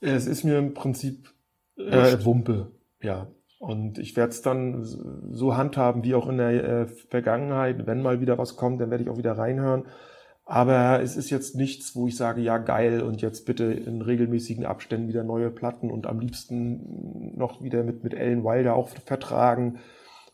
es 0.00 0.26
ist 0.26 0.44
mir 0.44 0.58
im 0.58 0.74
Prinzip 0.74 1.32
äh, 1.76 2.24
Wumpe. 2.24 2.72
Ja, 3.00 3.28
und 3.58 3.98
ich 3.98 4.16
werde 4.16 4.30
es 4.30 4.42
dann 4.42 4.82
so 4.84 5.56
handhaben 5.56 6.04
wie 6.04 6.14
auch 6.14 6.28
in 6.28 6.38
der 6.38 6.64
äh, 6.64 6.86
Vergangenheit. 6.86 7.86
Wenn 7.86 8.02
mal 8.02 8.20
wieder 8.20 8.36
was 8.38 8.56
kommt, 8.56 8.80
dann 8.80 8.90
werde 8.90 9.04
ich 9.04 9.10
auch 9.10 9.18
wieder 9.18 9.38
reinhören. 9.38 9.84
Aber 10.46 11.00
es 11.00 11.16
ist 11.16 11.30
jetzt 11.30 11.56
nichts, 11.56 11.96
wo 11.96 12.06
ich 12.06 12.16
sage, 12.16 12.42
ja 12.42 12.58
geil 12.58 13.00
und 13.00 13.22
jetzt 13.22 13.46
bitte 13.46 13.64
in 13.64 14.02
regelmäßigen 14.02 14.66
Abständen 14.66 15.08
wieder 15.08 15.24
neue 15.24 15.50
Platten 15.50 15.90
und 15.90 16.06
am 16.06 16.20
liebsten 16.20 17.34
noch 17.38 17.62
wieder 17.62 17.82
mit, 17.82 18.04
mit 18.04 18.12
Ellen 18.12 18.44
Wilder 18.44 18.74
auch 18.76 18.88
vertragen 18.88 19.78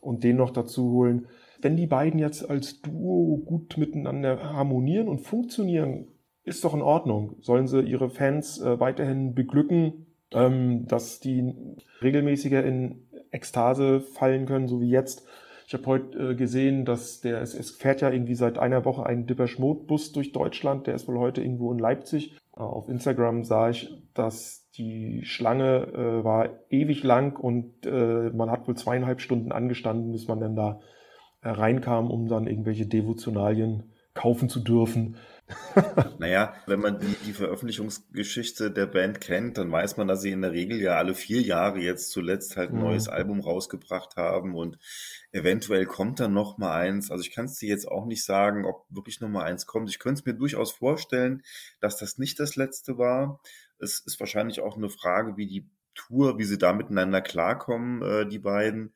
und 0.01 0.25
den 0.25 0.35
noch 0.35 0.51
dazu 0.51 0.91
holen. 0.91 1.27
Wenn 1.61 1.77
die 1.77 1.87
beiden 1.87 2.19
jetzt 2.19 2.49
als 2.49 2.81
Duo 2.81 3.37
gut 3.37 3.77
miteinander 3.77 4.51
harmonieren 4.51 5.07
und 5.07 5.21
funktionieren, 5.21 6.07
ist 6.43 6.63
doch 6.63 6.73
in 6.73 6.81
Ordnung. 6.81 7.35
Sollen 7.41 7.67
sie 7.67 7.81
ihre 7.81 8.09
Fans 8.09 8.59
äh, 8.59 8.79
weiterhin 8.79 9.33
beglücken 9.33 10.05
ähm, 10.33 10.87
dass 10.87 11.19
die 11.19 11.53
regelmäßiger 12.01 12.63
in 12.63 13.03
Ekstase 13.31 14.01
fallen 14.01 14.45
können, 14.45 14.67
so 14.67 14.81
wie 14.81 14.89
jetzt. 14.89 15.25
Ich 15.67 15.73
habe 15.73 15.85
heute 15.85 16.31
äh, 16.31 16.35
gesehen, 16.35 16.83
dass 16.83 17.21
der, 17.21 17.41
es, 17.41 17.53
es 17.53 17.71
fährt 17.71 18.01
ja 18.01 18.09
irgendwie 18.09 18.35
seit 18.35 18.57
einer 18.57 18.83
Woche 18.83 19.05
ein 19.05 19.25
Dipper 19.25 19.47
Schmot-Bus 19.47 20.11
durch 20.11 20.31
Deutschland, 20.33 20.87
der 20.87 20.95
ist 20.95 21.07
wohl 21.07 21.19
heute 21.19 21.41
irgendwo 21.41 21.71
in 21.71 21.79
Leipzig. 21.79 22.37
auf 22.51 22.89
Instagram 22.89 23.43
sah 23.45 23.69
ich, 23.69 23.89
dass 24.13 24.69
die 24.75 25.23
Schlange 25.23 25.87
äh, 25.93 26.23
war 26.23 26.49
ewig 26.69 27.03
lang 27.03 27.37
und 27.37 27.85
äh, 27.85 28.29
man 28.31 28.51
hat 28.51 28.67
wohl 28.67 28.75
zweieinhalb 28.75 29.21
Stunden 29.21 29.51
angestanden, 29.51 30.11
bis 30.11 30.27
man 30.27 30.39
dann 30.39 30.55
da 30.55 30.79
äh, 31.41 31.49
reinkam, 31.49 32.09
um 32.09 32.27
dann 32.27 32.47
irgendwelche 32.47 32.85
Devotionalien 32.85 33.91
kaufen 34.13 34.49
zu 34.49 34.59
dürfen. 34.59 35.15
Naja, 36.19 36.53
wenn 36.65 36.79
man 36.79 36.99
die, 36.99 37.15
die 37.25 37.33
Veröffentlichungsgeschichte 37.33 38.71
der 38.71 38.85
Band 38.85 39.21
kennt, 39.21 39.57
dann 39.57 39.71
weiß 39.71 39.97
man, 39.97 40.07
dass 40.07 40.21
sie 40.21 40.31
in 40.31 40.41
der 40.41 40.51
Regel 40.51 40.81
ja 40.81 40.97
alle 40.97 41.13
vier 41.13 41.41
Jahre 41.41 41.79
jetzt 41.79 42.11
zuletzt 42.11 42.57
halt 42.57 42.71
ein 42.71 42.77
mhm. 42.77 42.83
neues 42.83 43.07
Album 43.07 43.39
rausgebracht 43.39 44.15
haben 44.15 44.55
und 44.55 44.77
eventuell 45.31 45.85
kommt 45.85 46.19
dann 46.19 46.33
noch 46.33 46.57
mal 46.57 46.75
eins. 46.75 47.11
Also 47.11 47.23
ich 47.23 47.31
kann 47.31 47.45
es 47.45 47.55
dir 47.55 47.69
jetzt 47.69 47.87
auch 47.87 48.05
nicht 48.05 48.23
sagen, 48.23 48.65
ob 48.65 48.85
wirklich 48.89 49.21
noch 49.21 49.29
mal 49.29 49.43
eins 49.43 49.65
kommt. 49.65 49.89
Ich 49.89 49.99
könnte 49.99 50.19
es 50.19 50.25
mir 50.25 50.33
durchaus 50.33 50.71
vorstellen, 50.71 51.43
dass 51.79 51.97
das 51.97 52.17
nicht 52.17 52.39
das 52.39 52.55
letzte 52.55 52.97
war. 52.97 53.41
Es 53.79 53.99
ist 53.99 54.19
wahrscheinlich 54.19 54.61
auch 54.61 54.77
eine 54.77 54.89
Frage, 54.89 55.37
wie 55.37 55.47
die 55.47 55.69
Tour, 55.93 56.37
wie 56.37 56.45
sie 56.45 56.57
da 56.57 56.73
miteinander 56.73 57.21
klarkommen, 57.21 58.01
äh, 58.01 58.27
die 58.27 58.39
beiden 58.39 58.93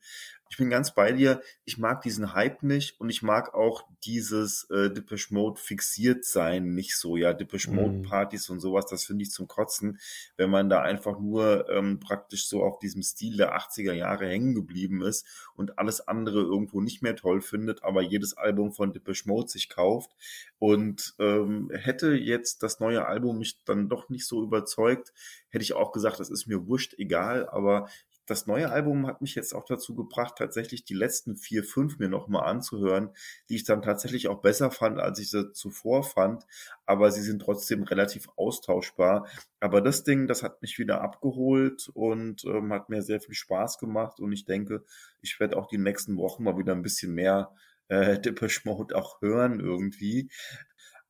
ich 0.48 0.56
bin 0.56 0.70
ganz 0.70 0.94
bei 0.94 1.12
dir. 1.12 1.42
Ich 1.64 1.76
mag 1.78 2.02
diesen 2.02 2.32
Hype 2.34 2.62
nicht 2.62 3.00
und 3.00 3.10
ich 3.10 3.22
mag 3.22 3.54
auch 3.54 3.84
dieses 4.04 4.68
äh, 4.70 4.90
Depeche 4.90 5.34
Mode 5.34 5.60
fixiert 5.60 6.24
sein 6.24 6.74
nicht 6.74 6.96
so. 6.96 7.16
Ja, 7.16 7.32
Depeche 7.32 7.70
Mode 7.70 7.98
mhm. 7.98 8.02
Partys 8.02 8.48
und 8.48 8.60
sowas, 8.60 8.86
das 8.86 9.04
finde 9.04 9.24
ich 9.24 9.32
zum 9.32 9.48
Kotzen, 9.48 9.98
wenn 10.36 10.50
man 10.50 10.68
da 10.68 10.82
einfach 10.82 11.18
nur 11.18 11.68
ähm, 11.68 11.98
praktisch 11.98 12.46
so 12.46 12.62
auf 12.62 12.78
diesem 12.78 13.02
Stil 13.02 13.36
der 13.36 13.56
80er 13.56 13.92
Jahre 13.92 14.28
hängen 14.28 14.54
geblieben 14.54 15.02
ist 15.02 15.26
und 15.54 15.78
alles 15.78 16.06
andere 16.06 16.40
irgendwo 16.40 16.80
nicht 16.80 17.02
mehr 17.02 17.16
toll 17.16 17.40
findet, 17.40 17.82
aber 17.82 18.02
jedes 18.02 18.36
Album 18.36 18.72
von 18.72 18.92
Depeche 18.92 19.28
Mode 19.28 19.48
sich 19.48 19.68
kauft. 19.68 20.12
Und 20.58 21.14
ähm, 21.18 21.70
hätte 21.74 22.14
jetzt 22.14 22.62
das 22.62 22.80
neue 22.80 23.06
Album 23.06 23.38
mich 23.38 23.62
dann 23.64 23.88
doch 23.88 24.08
nicht 24.08 24.26
so 24.26 24.42
überzeugt, 24.42 25.12
hätte 25.48 25.62
ich 25.62 25.74
auch 25.74 25.92
gesagt, 25.92 26.20
das 26.20 26.30
ist 26.30 26.46
mir 26.46 26.66
wurscht, 26.66 26.94
egal, 26.98 27.48
aber 27.48 27.88
das 28.26 28.46
neue 28.46 28.70
Album 28.70 29.06
hat 29.06 29.20
mich 29.22 29.34
jetzt 29.34 29.54
auch 29.54 29.64
dazu 29.64 29.94
gebracht, 29.94 30.34
tatsächlich 30.36 30.84
die 30.84 30.94
letzten 30.94 31.36
vier, 31.36 31.64
fünf 31.64 31.98
mir 31.98 32.08
nochmal 32.08 32.48
anzuhören, 32.48 33.10
die 33.48 33.56
ich 33.56 33.64
dann 33.64 33.82
tatsächlich 33.82 34.28
auch 34.28 34.42
besser 34.42 34.70
fand, 34.70 34.98
als 34.98 35.18
ich 35.20 35.30
sie 35.30 35.52
zuvor 35.52 36.02
fand. 36.02 36.44
Aber 36.84 37.10
sie 37.10 37.22
sind 37.22 37.40
trotzdem 37.40 37.84
relativ 37.84 38.28
austauschbar. 38.36 39.28
Aber 39.60 39.80
das 39.80 40.04
Ding, 40.04 40.26
das 40.26 40.42
hat 40.42 40.60
mich 40.62 40.78
wieder 40.78 41.00
abgeholt 41.00 41.88
und 41.94 42.44
ähm, 42.44 42.72
hat 42.72 42.88
mir 42.88 43.02
sehr 43.02 43.20
viel 43.20 43.34
Spaß 43.34 43.78
gemacht. 43.78 44.20
Und 44.20 44.32
ich 44.32 44.44
denke, 44.44 44.84
ich 45.22 45.38
werde 45.40 45.56
auch 45.56 45.68
die 45.68 45.78
nächsten 45.78 46.16
Wochen 46.16 46.44
mal 46.44 46.58
wieder 46.58 46.72
ein 46.72 46.82
bisschen 46.82 47.14
mehr 47.14 47.52
äh, 47.88 48.18
Depeche 48.20 48.62
Mode 48.64 48.96
auch 48.96 49.20
hören 49.20 49.60
irgendwie. 49.60 50.28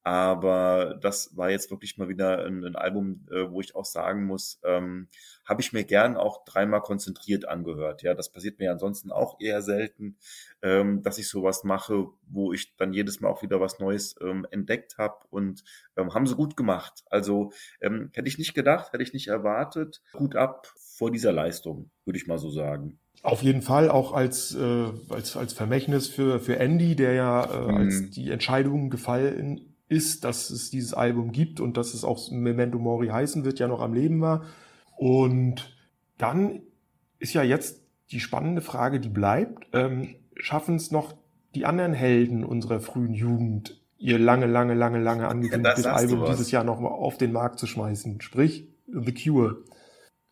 Aber 0.06 0.96
das 1.02 1.36
war 1.36 1.50
jetzt 1.50 1.72
wirklich 1.72 1.98
mal 1.98 2.08
wieder 2.08 2.46
ein, 2.46 2.64
ein 2.64 2.76
Album, 2.76 3.26
äh, 3.28 3.50
wo 3.50 3.60
ich 3.60 3.74
auch 3.74 3.84
sagen 3.84 4.24
muss, 4.24 4.60
ähm, 4.62 5.08
habe 5.44 5.60
ich 5.60 5.72
mir 5.72 5.82
gern 5.82 6.16
auch 6.16 6.44
dreimal 6.44 6.80
konzentriert 6.80 7.48
angehört. 7.48 8.04
Ja, 8.04 8.14
das 8.14 8.30
passiert 8.30 8.60
mir 8.60 8.70
ansonsten 8.70 9.10
auch 9.10 9.40
eher 9.40 9.62
selten, 9.62 10.16
ähm, 10.62 11.02
dass 11.02 11.18
ich 11.18 11.28
sowas 11.28 11.64
mache, 11.64 12.06
wo 12.28 12.52
ich 12.52 12.76
dann 12.76 12.92
jedes 12.92 13.18
Mal 13.18 13.28
auch 13.30 13.42
wieder 13.42 13.60
was 13.60 13.80
Neues 13.80 14.14
ähm, 14.20 14.46
entdeckt 14.52 14.96
habe 14.96 15.16
und 15.30 15.64
ähm, 15.96 16.14
haben 16.14 16.28
sie 16.28 16.36
gut 16.36 16.56
gemacht. 16.56 17.02
Also 17.10 17.50
ähm, 17.80 18.12
hätte 18.14 18.28
ich 18.28 18.38
nicht 18.38 18.54
gedacht, 18.54 18.92
hätte 18.92 19.02
ich 19.02 19.12
nicht 19.12 19.26
erwartet. 19.26 20.02
Gut 20.12 20.36
ab 20.36 20.72
vor 20.76 21.10
dieser 21.10 21.32
Leistung, 21.32 21.90
würde 22.04 22.16
ich 22.16 22.28
mal 22.28 22.38
so 22.38 22.50
sagen. 22.50 23.00
Auf 23.24 23.42
jeden 23.42 23.62
Fall 23.62 23.90
auch 23.90 24.12
als, 24.12 24.54
äh, 24.54 24.92
als, 25.08 25.36
als 25.36 25.52
Vermächtnis 25.52 26.06
für, 26.06 26.38
für 26.38 26.60
Andy, 26.60 26.94
der 26.94 27.14
ja 27.14 27.44
äh, 27.44 27.66
hm. 27.66 27.76
als 27.76 28.10
die 28.10 28.30
Entscheidung 28.30 28.88
gefallen 28.88 29.72
ist, 29.88 30.24
dass 30.24 30.50
es 30.50 30.70
dieses 30.70 30.94
Album 30.94 31.32
gibt 31.32 31.60
und 31.60 31.76
dass 31.76 31.94
es 31.94 32.04
auch 32.04 32.30
Memento 32.30 32.78
Mori 32.78 33.08
heißen 33.08 33.44
wird, 33.44 33.58
ja 33.58 33.68
noch 33.68 33.80
am 33.80 33.94
Leben 33.94 34.20
war. 34.20 34.44
Und 34.96 35.76
dann 36.18 36.62
ist 37.18 37.34
ja 37.34 37.42
jetzt 37.42 37.82
die 38.10 38.20
spannende 38.20 38.62
Frage, 38.62 39.00
die 39.00 39.08
bleibt, 39.08 39.66
ähm, 39.72 40.16
schaffen 40.34 40.76
es 40.76 40.90
noch 40.90 41.14
die 41.54 41.66
anderen 41.66 41.92
Helden 41.92 42.44
unserer 42.44 42.80
frühen 42.80 43.14
Jugend, 43.14 43.80
ihr 43.98 44.18
lange, 44.18 44.46
lange, 44.46 44.74
lange, 44.74 45.00
lange 45.00 45.28
angekündigtes 45.28 45.84
ja, 45.84 45.92
Album 45.92 46.24
dieses 46.26 46.50
Jahr 46.50 46.64
noch 46.64 46.80
mal 46.80 46.88
auf 46.88 47.16
den 47.16 47.32
Markt 47.32 47.58
zu 47.58 47.66
schmeißen, 47.66 48.20
sprich 48.20 48.68
The 48.86 49.14
Cure. 49.14 49.64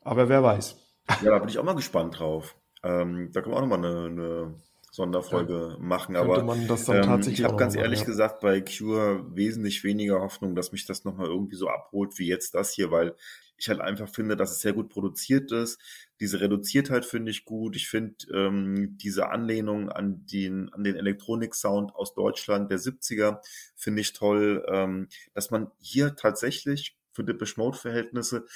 Aber 0.00 0.28
wer 0.28 0.42
weiß. 0.42 0.76
Ja, 1.22 1.30
da 1.30 1.38
bin 1.38 1.48
ich 1.48 1.58
auch 1.58 1.64
mal 1.64 1.74
gespannt 1.74 2.18
drauf. 2.18 2.56
Ähm, 2.82 3.30
da 3.32 3.40
können 3.40 3.54
wir 3.54 3.58
auch 3.58 3.66
noch 3.66 3.78
mal 3.78 3.84
eine, 3.84 4.06
eine 4.06 4.54
Sonderfolge 4.94 5.70
ja. 5.72 5.76
machen. 5.80 6.14
Aber 6.14 6.38
ähm, 6.38 7.20
ich 7.26 7.42
habe 7.42 7.56
ganz 7.56 7.74
ehrlich 7.74 8.00
ja. 8.00 8.06
gesagt 8.06 8.40
bei 8.40 8.60
Cure 8.60 9.24
wesentlich 9.34 9.82
weniger 9.82 10.20
Hoffnung, 10.20 10.54
dass 10.54 10.70
mich 10.70 10.86
das 10.86 11.04
nochmal 11.04 11.26
irgendwie 11.26 11.56
so 11.56 11.68
abholt 11.68 12.16
wie 12.18 12.28
jetzt 12.28 12.54
das 12.54 12.72
hier, 12.72 12.92
weil 12.92 13.16
ich 13.56 13.68
halt 13.68 13.80
einfach 13.80 14.08
finde, 14.08 14.36
dass 14.36 14.52
es 14.52 14.60
sehr 14.60 14.72
gut 14.72 14.90
produziert 14.90 15.50
ist. 15.50 15.80
Diese 16.20 16.40
Reduziertheit 16.40 17.04
finde 17.04 17.32
ich 17.32 17.44
gut. 17.44 17.74
Ich 17.74 17.88
finde 17.88 18.14
ähm, 18.32 18.96
diese 18.96 19.30
Anlehnung 19.30 19.88
an 19.88 20.26
den, 20.26 20.72
an 20.72 20.84
den 20.84 20.94
Elektronik-Sound 20.94 21.92
aus 21.92 22.14
Deutschland 22.14 22.70
der 22.70 22.78
70er 22.78 23.40
finde 23.74 24.00
ich 24.00 24.12
toll, 24.12 24.64
ähm, 24.68 25.08
dass 25.32 25.50
man 25.50 25.72
hier 25.80 26.14
tatsächlich 26.14 26.96
für 27.10 27.24
Depeche 27.24 27.54
Mode-Verhältnisse 27.56 28.46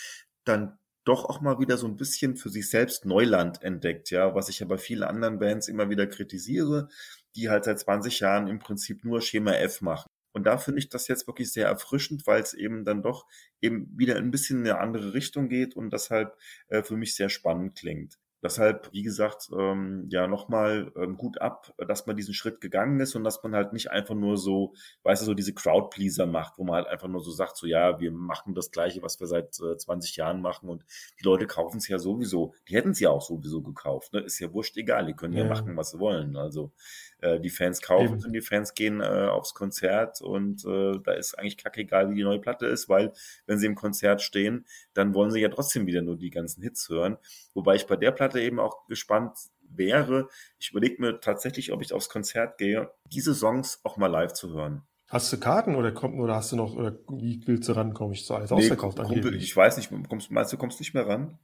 dann 0.44 0.78
doch 1.08 1.24
auch 1.24 1.40
mal 1.40 1.58
wieder 1.58 1.78
so 1.78 1.86
ein 1.86 1.96
bisschen 1.96 2.36
für 2.36 2.50
sich 2.50 2.68
selbst 2.68 3.06
Neuland 3.06 3.62
entdeckt, 3.62 4.10
ja, 4.10 4.34
was 4.34 4.48
ich 4.48 4.58
ja 4.60 4.66
bei 4.66 4.78
vielen 4.78 5.02
anderen 5.02 5.38
Bands 5.38 5.68
immer 5.68 5.88
wieder 5.88 6.06
kritisiere, 6.06 6.88
die 7.34 7.48
halt 7.48 7.64
seit 7.64 7.78
20 7.80 8.20
Jahren 8.20 8.46
im 8.46 8.58
Prinzip 8.58 9.04
nur 9.04 9.22
Schema 9.22 9.52
F 9.54 9.80
machen. 9.80 10.08
Und 10.32 10.44
da 10.44 10.58
finde 10.58 10.80
ich 10.80 10.88
das 10.88 11.08
jetzt 11.08 11.26
wirklich 11.26 11.50
sehr 11.52 11.66
erfrischend, 11.66 12.26
weil 12.26 12.42
es 12.42 12.52
eben 12.52 12.84
dann 12.84 13.02
doch 13.02 13.26
eben 13.60 13.90
wieder 13.96 14.16
ein 14.16 14.30
bisschen 14.30 14.60
in 14.60 14.70
eine 14.70 14.80
andere 14.80 15.14
Richtung 15.14 15.48
geht 15.48 15.74
und 15.74 15.92
deshalb 15.92 16.36
äh, 16.68 16.82
für 16.82 16.96
mich 16.96 17.14
sehr 17.14 17.30
spannend 17.30 17.76
klingt. 17.76 18.18
Deshalb, 18.42 18.92
wie 18.92 19.02
gesagt, 19.02 19.50
ähm, 19.58 20.06
ja, 20.10 20.28
nochmal 20.28 20.92
ähm, 20.96 21.16
gut 21.16 21.40
ab, 21.40 21.74
dass 21.76 22.06
man 22.06 22.16
diesen 22.16 22.34
Schritt 22.34 22.60
gegangen 22.60 23.00
ist 23.00 23.16
und 23.16 23.24
dass 23.24 23.42
man 23.42 23.54
halt 23.54 23.72
nicht 23.72 23.90
einfach 23.90 24.14
nur 24.14 24.36
so, 24.36 24.74
weißt 25.02 25.22
du, 25.22 25.26
so 25.26 25.34
diese 25.34 25.54
Crowdpleaser 25.54 26.26
macht, 26.26 26.56
wo 26.56 26.64
man 26.64 26.76
halt 26.76 26.86
einfach 26.86 27.08
nur 27.08 27.20
so 27.20 27.32
sagt, 27.32 27.56
so 27.56 27.66
ja, 27.66 27.98
wir 27.98 28.12
machen 28.12 28.54
das 28.54 28.70
Gleiche, 28.70 29.02
was 29.02 29.18
wir 29.18 29.26
seit 29.26 29.58
äh, 29.60 29.76
20 29.76 30.16
Jahren 30.16 30.40
machen 30.40 30.68
und 30.68 30.84
die 31.20 31.24
Leute 31.24 31.46
kaufen 31.46 31.78
es 31.78 31.88
ja 31.88 31.98
sowieso. 31.98 32.54
Die 32.68 32.76
hätten 32.76 32.90
es 32.90 33.00
ja 33.00 33.10
auch 33.10 33.22
sowieso 33.22 33.60
gekauft, 33.60 34.12
ne? 34.12 34.20
Ist 34.20 34.38
ja 34.38 34.52
wurscht 34.52 34.76
egal, 34.76 35.06
die 35.06 35.14
können 35.14 35.34
ja, 35.34 35.42
ja 35.42 35.48
machen, 35.48 35.76
was 35.76 35.90
sie 35.90 35.98
wollen. 35.98 36.36
Also 36.36 36.72
äh, 37.20 37.40
die 37.40 37.50
Fans 37.50 37.80
kaufen 37.82 38.22
und 38.24 38.32
die 38.32 38.40
Fans 38.40 38.74
gehen 38.74 39.00
äh, 39.00 39.04
aufs 39.04 39.54
Konzert 39.54 40.20
und 40.20 40.64
äh, 40.64 40.98
da 41.02 41.12
ist 41.12 41.34
eigentlich 41.38 41.56
kackegal, 41.56 42.10
wie 42.10 42.14
die 42.14 42.22
neue 42.22 42.40
Platte 42.40 42.66
ist, 42.66 42.88
weil 42.88 43.12
wenn 43.46 43.58
sie 43.58 43.66
im 43.66 43.74
Konzert 43.74 44.22
stehen, 44.22 44.66
dann 44.94 45.14
wollen 45.14 45.30
sie 45.30 45.40
ja 45.40 45.48
trotzdem 45.48 45.86
wieder 45.86 46.02
nur 46.02 46.16
die 46.16 46.30
ganzen 46.30 46.62
Hits 46.62 46.88
hören. 46.88 47.18
Wobei 47.54 47.74
ich 47.74 47.86
bei 47.86 47.96
der 47.96 48.12
Platte 48.12 48.40
eben 48.40 48.60
auch 48.60 48.86
gespannt 48.86 49.36
wäre. 49.70 50.28
Ich 50.58 50.70
überlege 50.70 51.00
mir 51.00 51.20
tatsächlich, 51.20 51.72
ob 51.72 51.82
ich 51.82 51.92
aufs 51.92 52.08
Konzert 52.08 52.58
gehe, 52.58 52.90
diese 53.12 53.34
Songs 53.34 53.80
auch 53.84 53.96
mal 53.96 54.06
live 54.06 54.32
zu 54.32 54.52
hören. 54.52 54.82
Hast 55.08 55.32
du 55.32 55.40
Karten 55.40 55.74
oder 55.74 55.90
kommt 55.92 56.20
oder 56.20 56.34
hast 56.34 56.52
du 56.52 56.56
noch 56.56 56.74
oder 56.74 56.98
wie 57.08 57.40
willst 57.46 57.68
du 57.68 57.72
rankommen? 57.72 58.12
Ich 58.12 58.26
so 58.26 58.34
alles 58.34 58.50
nee, 58.50 58.58
ausverkauft 58.58 58.98
Kumpel, 58.98 59.34
Ich 59.36 59.56
weiß 59.56 59.78
nicht, 59.78 59.90
kommst, 60.08 60.30
meinst 60.30 60.52
du, 60.52 60.58
kommst 60.58 60.80
nicht 60.80 60.92
mehr 60.92 61.06
ran? 61.06 61.38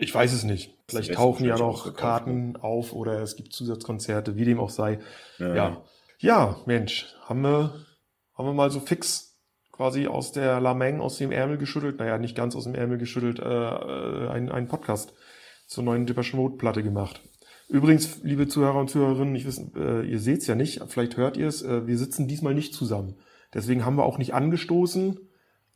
Ich 0.00 0.14
weiß 0.14 0.32
es 0.32 0.44
nicht. 0.44 0.74
Vielleicht 0.88 1.14
tauchen 1.14 1.44
ja 1.44 1.58
noch 1.58 1.94
Karten 1.94 2.56
auf 2.56 2.94
oder 2.94 3.20
es 3.20 3.36
gibt 3.36 3.52
Zusatzkonzerte, 3.52 4.36
wie 4.36 4.46
dem 4.46 4.58
auch 4.58 4.70
sei. 4.70 4.98
Ja. 5.38 5.54
ja. 5.54 5.84
ja, 6.18 6.56
Mensch, 6.64 7.14
haben 7.26 7.42
wir, 7.42 7.74
haben 8.34 8.46
wir 8.46 8.54
mal 8.54 8.70
so 8.70 8.80
fix 8.80 9.36
quasi 9.72 10.06
aus 10.06 10.32
der 10.32 10.58
Lameng, 10.58 11.00
aus 11.00 11.18
dem 11.18 11.32
Ärmel 11.32 11.58
geschüttelt, 11.58 11.98
naja, 11.98 12.16
nicht 12.16 12.34
ganz 12.34 12.56
aus 12.56 12.64
dem 12.64 12.74
Ärmel 12.74 12.96
geschüttelt, 12.96 13.40
äh, 13.40 13.44
äh 13.44 14.28
einen, 14.28 14.50
einen 14.50 14.68
Podcast 14.68 15.12
zur 15.66 15.84
neuen 15.84 16.06
Depeche 16.06 16.36
Mode 16.36 16.56
Platte 16.56 16.82
gemacht. 16.82 17.20
Übrigens, 17.68 18.22
liebe 18.22 18.48
Zuhörer 18.48 18.80
und 18.80 18.88
Zuhörerinnen, 18.88 19.34
ich 19.34 19.46
wissen, 19.46 19.72
äh, 19.76 20.02
ihr 20.02 20.18
seht's 20.18 20.46
ja 20.46 20.54
nicht, 20.54 20.82
vielleicht 20.88 21.18
hört 21.18 21.36
ihr 21.36 21.46
es, 21.46 21.62
äh, 21.62 21.86
wir 21.86 21.98
sitzen 21.98 22.26
diesmal 22.26 22.54
nicht 22.54 22.74
zusammen. 22.74 23.16
Deswegen 23.52 23.84
haben 23.84 23.96
wir 23.96 24.04
auch 24.04 24.18
nicht 24.18 24.32
angestoßen 24.32 25.20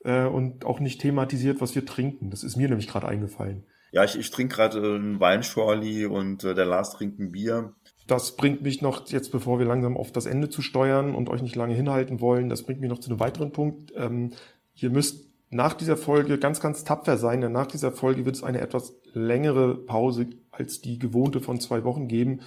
äh, 0.05 0.25
und 0.25 0.65
auch 0.65 0.81
nicht 0.81 1.01
thematisiert, 1.01 1.61
was 1.61 1.75
wir 1.75 1.85
trinken. 1.85 2.31
Das 2.31 2.43
ist 2.43 2.57
mir 2.57 2.69
nämlich 2.69 2.89
gerade 2.89 3.07
eingefallen. 3.07 3.65
Ja, 3.95 4.03
ich, 4.03 4.19
ich 4.19 4.33
trinke 4.33 4.57
gerade 4.57 4.79
einen 4.97 5.21
Weinschorli 5.21 6.07
und 6.07 6.43
äh, 6.43 6.53
der 6.57 6.65
Lars 6.65 6.95
trinkt 6.95 7.21
ein 7.21 7.31
Bier. 7.31 7.75
Das 8.09 8.35
bringt 8.35 8.61
mich 8.61 8.83
noch, 8.83 9.07
jetzt 9.07 9.31
bevor 9.31 9.61
wir 9.61 9.67
langsam 9.67 9.97
auf 9.97 10.11
das 10.11 10.27
Ende 10.27 10.49
zu 10.49 10.63
steuern 10.63 11.15
und 11.15 11.31
euch 11.31 11.43
nicht 11.43 11.55
lange 11.55 11.75
hinhalten 11.75 12.21
wollen, 12.21 12.49
das 12.49 12.65
bringt 12.65 12.81
mich 12.81 12.91
noch 12.91 12.99
zu 12.99 13.09
einem 13.09 13.21
weiteren 13.21 13.53
Punkt. 13.53 13.93
Ähm, 13.97 14.33
ihr 14.75 14.91
müsst 14.91 15.29
nach 15.51 15.75
dieser 15.75 15.97
Folge 15.97 16.39
ganz, 16.39 16.59
ganz 16.59 16.83
tapfer 16.83 17.19
sein, 17.19 17.41
denn 17.41 17.53
nach 17.53 17.69
dieser 17.69 17.93
Folge 17.93 18.25
wird 18.25 18.35
es 18.35 18.43
eine 18.43 18.61
etwas 18.61 18.97
längere 19.13 19.77
Pause 19.77 20.27
als 20.51 20.81
die 20.81 20.99
gewohnte 20.99 21.41
von 21.41 21.61
zwei 21.61 21.85
Wochen 21.85 22.09
geben. 22.09 22.41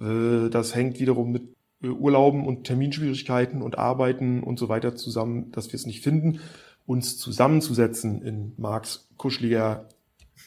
Äh, 0.00 0.48
das 0.48 0.74
hängt 0.74 0.98
wiederum 1.00 1.32
mit 1.32 1.54
äh, 1.82 1.88
Urlauben 1.88 2.46
und 2.46 2.64
Terminschwierigkeiten 2.64 3.60
und 3.60 3.76
Arbeiten 3.76 4.42
und 4.42 4.58
so 4.58 4.70
weiter 4.70 4.96
zusammen, 4.96 5.52
dass 5.52 5.68
wir 5.68 5.74
es 5.74 5.84
nicht 5.84 6.02
finden, 6.02 6.40
uns 6.86 7.18
zusammenzusetzen 7.18 8.22
in 8.22 8.54
Marks 8.56 9.10
kuscheliger 9.18 9.86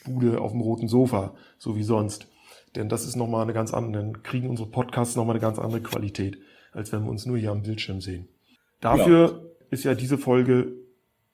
Bude 0.04 0.40
auf 0.40 0.52
dem 0.52 0.60
roten 0.60 0.88
Sofa, 0.88 1.34
so 1.58 1.76
wie 1.76 1.82
sonst. 1.82 2.28
Denn 2.76 2.88
das 2.88 3.04
ist 3.04 3.16
nochmal 3.16 3.42
eine 3.42 3.52
ganz 3.52 3.74
andere, 3.74 4.02
dann 4.02 4.22
kriegen 4.22 4.48
unsere 4.48 4.68
Podcasts 4.68 5.16
nochmal 5.16 5.36
eine 5.36 5.42
ganz 5.42 5.58
andere 5.58 5.82
Qualität, 5.82 6.38
als 6.72 6.92
wenn 6.92 7.04
wir 7.04 7.10
uns 7.10 7.26
nur 7.26 7.36
hier 7.36 7.50
am 7.50 7.62
Bildschirm 7.62 8.00
sehen. 8.00 8.28
Dafür 8.80 9.28
ja. 9.28 9.66
ist 9.70 9.84
ja 9.84 9.94
diese 9.94 10.18
Folge 10.18 10.72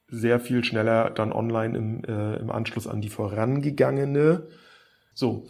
sehr 0.07 0.39
viel 0.39 0.63
schneller 0.63 1.09
dann 1.11 1.31
online 1.31 1.77
im, 1.77 2.03
äh, 2.03 2.37
im 2.37 2.49
Anschluss 2.49 2.87
an 2.87 3.01
die 3.01 3.09
vorangegangene. 3.09 4.47
So, 5.13 5.47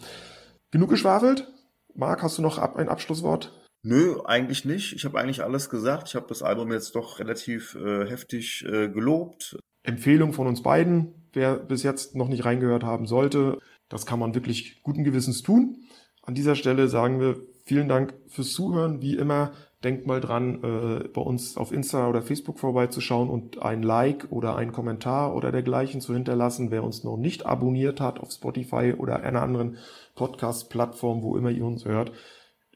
genug 0.70 0.90
geschwafelt. 0.90 1.48
Marc, 1.94 2.22
hast 2.22 2.38
du 2.38 2.42
noch 2.42 2.58
ab, 2.58 2.76
ein 2.76 2.88
Abschlusswort? 2.88 3.52
Nö, 3.82 4.20
eigentlich 4.24 4.64
nicht. 4.64 4.92
Ich 4.92 5.04
habe 5.04 5.18
eigentlich 5.18 5.42
alles 5.42 5.70
gesagt. 5.70 6.08
Ich 6.08 6.14
habe 6.14 6.26
das 6.28 6.42
Album 6.42 6.70
jetzt 6.72 6.94
doch 6.94 7.18
relativ 7.18 7.74
äh, 7.74 8.06
heftig 8.08 8.64
äh, 8.66 8.88
gelobt. 8.88 9.56
Empfehlung 9.82 10.32
von 10.32 10.46
uns 10.46 10.62
beiden, 10.62 11.14
wer 11.32 11.56
bis 11.56 11.82
jetzt 11.82 12.14
noch 12.14 12.28
nicht 12.28 12.44
reingehört 12.44 12.84
haben 12.84 13.06
sollte, 13.06 13.58
das 13.88 14.06
kann 14.06 14.18
man 14.18 14.34
wirklich 14.34 14.82
guten 14.82 15.04
Gewissens 15.04 15.42
tun. 15.42 15.84
An 16.22 16.34
dieser 16.34 16.54
Stelle 16.54 16.88
sagen 16.88 17.20
wir 17.20 17.36
vielen 17.64 17.88
Dank 17.88 18.14
fürs 18.28 18.52
Zuhören. 18.52 19.00
Wie 19.00 19.16
immer, 19.16 19.52
denkt 19.82 20.06
mal 20.06 20.20
dran, 20.20 20.62
äh, 20.62 21.08
bei 21.08 21.20
uns 21.20 21.56
auf 21.56 21.72
Insta 21.72 22.08
oder 22.08 22.22
Facebook 22.22 22.58
vorbeizuschauen 22.58 23.30
und 23.30 23.62
ein 23.62 23.82
Like 23.82 24.26
oder 24.30 24.56
einen 24.56 24.72
Kommentar 24.72 25.34
oder 25.34 25.50
dergleichen 25.50 26.00
zu 26.00 26.14
hinterlassen. 26.14 26.70
Wer 26.70 26.84
uns 26.84 27.04
noch 27.04 27.16
nicht 27.16 27.46
abonniert 27.46 28.00
hat 28.00 28.20
auf 28.20 28.30
Spotify 28.30 28.94
oder 28.96 29.22
einer 29.22 29.42
anderen 29.42 29.78
Podcast-Plattform, 30.14 31.22
wo 31.22 31.36
immer 31.36 31.50
ihr 31.50 31.64
uns 31.64 31.84
hört, 31.84 32.12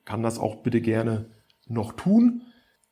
kann 0.04 0.22
das 0.22 0.38
auch 0.38 0.62
bitte 0.62 0.80
gerne 0.80 1.30
noch 1.66 1.92
tun. 1.92 2.42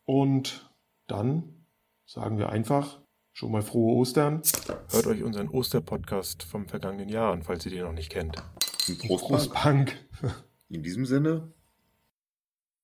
Und 0.04 0.70
dann 1.06 1.66
sagen 2.04 2.38
wir 2.38 2.50
einfach 2.50 3.01
schon 3.32 3.52
mal 3.52 3.62
frohe 3.62 3.96
Ostern. 3.96 4.42
Hört 4.90 5.06
euch 5.06 5.22
unseren 5.22 5.48
Osterpodcast 5.48 6.42
vom 6.42 6.66
vergangenen 6.66 7.08
Jahr 7.08 7.32
an, 7.32 7.42
falls 7.42 7.64
ihr 7.66 7.72
den 7.72 7.84
noch 7.84 7.92
nicht 7.92 8.10
kennt. 8.10 8.36
Prost, 9.06 9.24
Prost 9.24 9.52
Punk. 9.52 9.96
In 10.68 10.82
diesem 10.82 11.06
Sinne, 11.06 11.52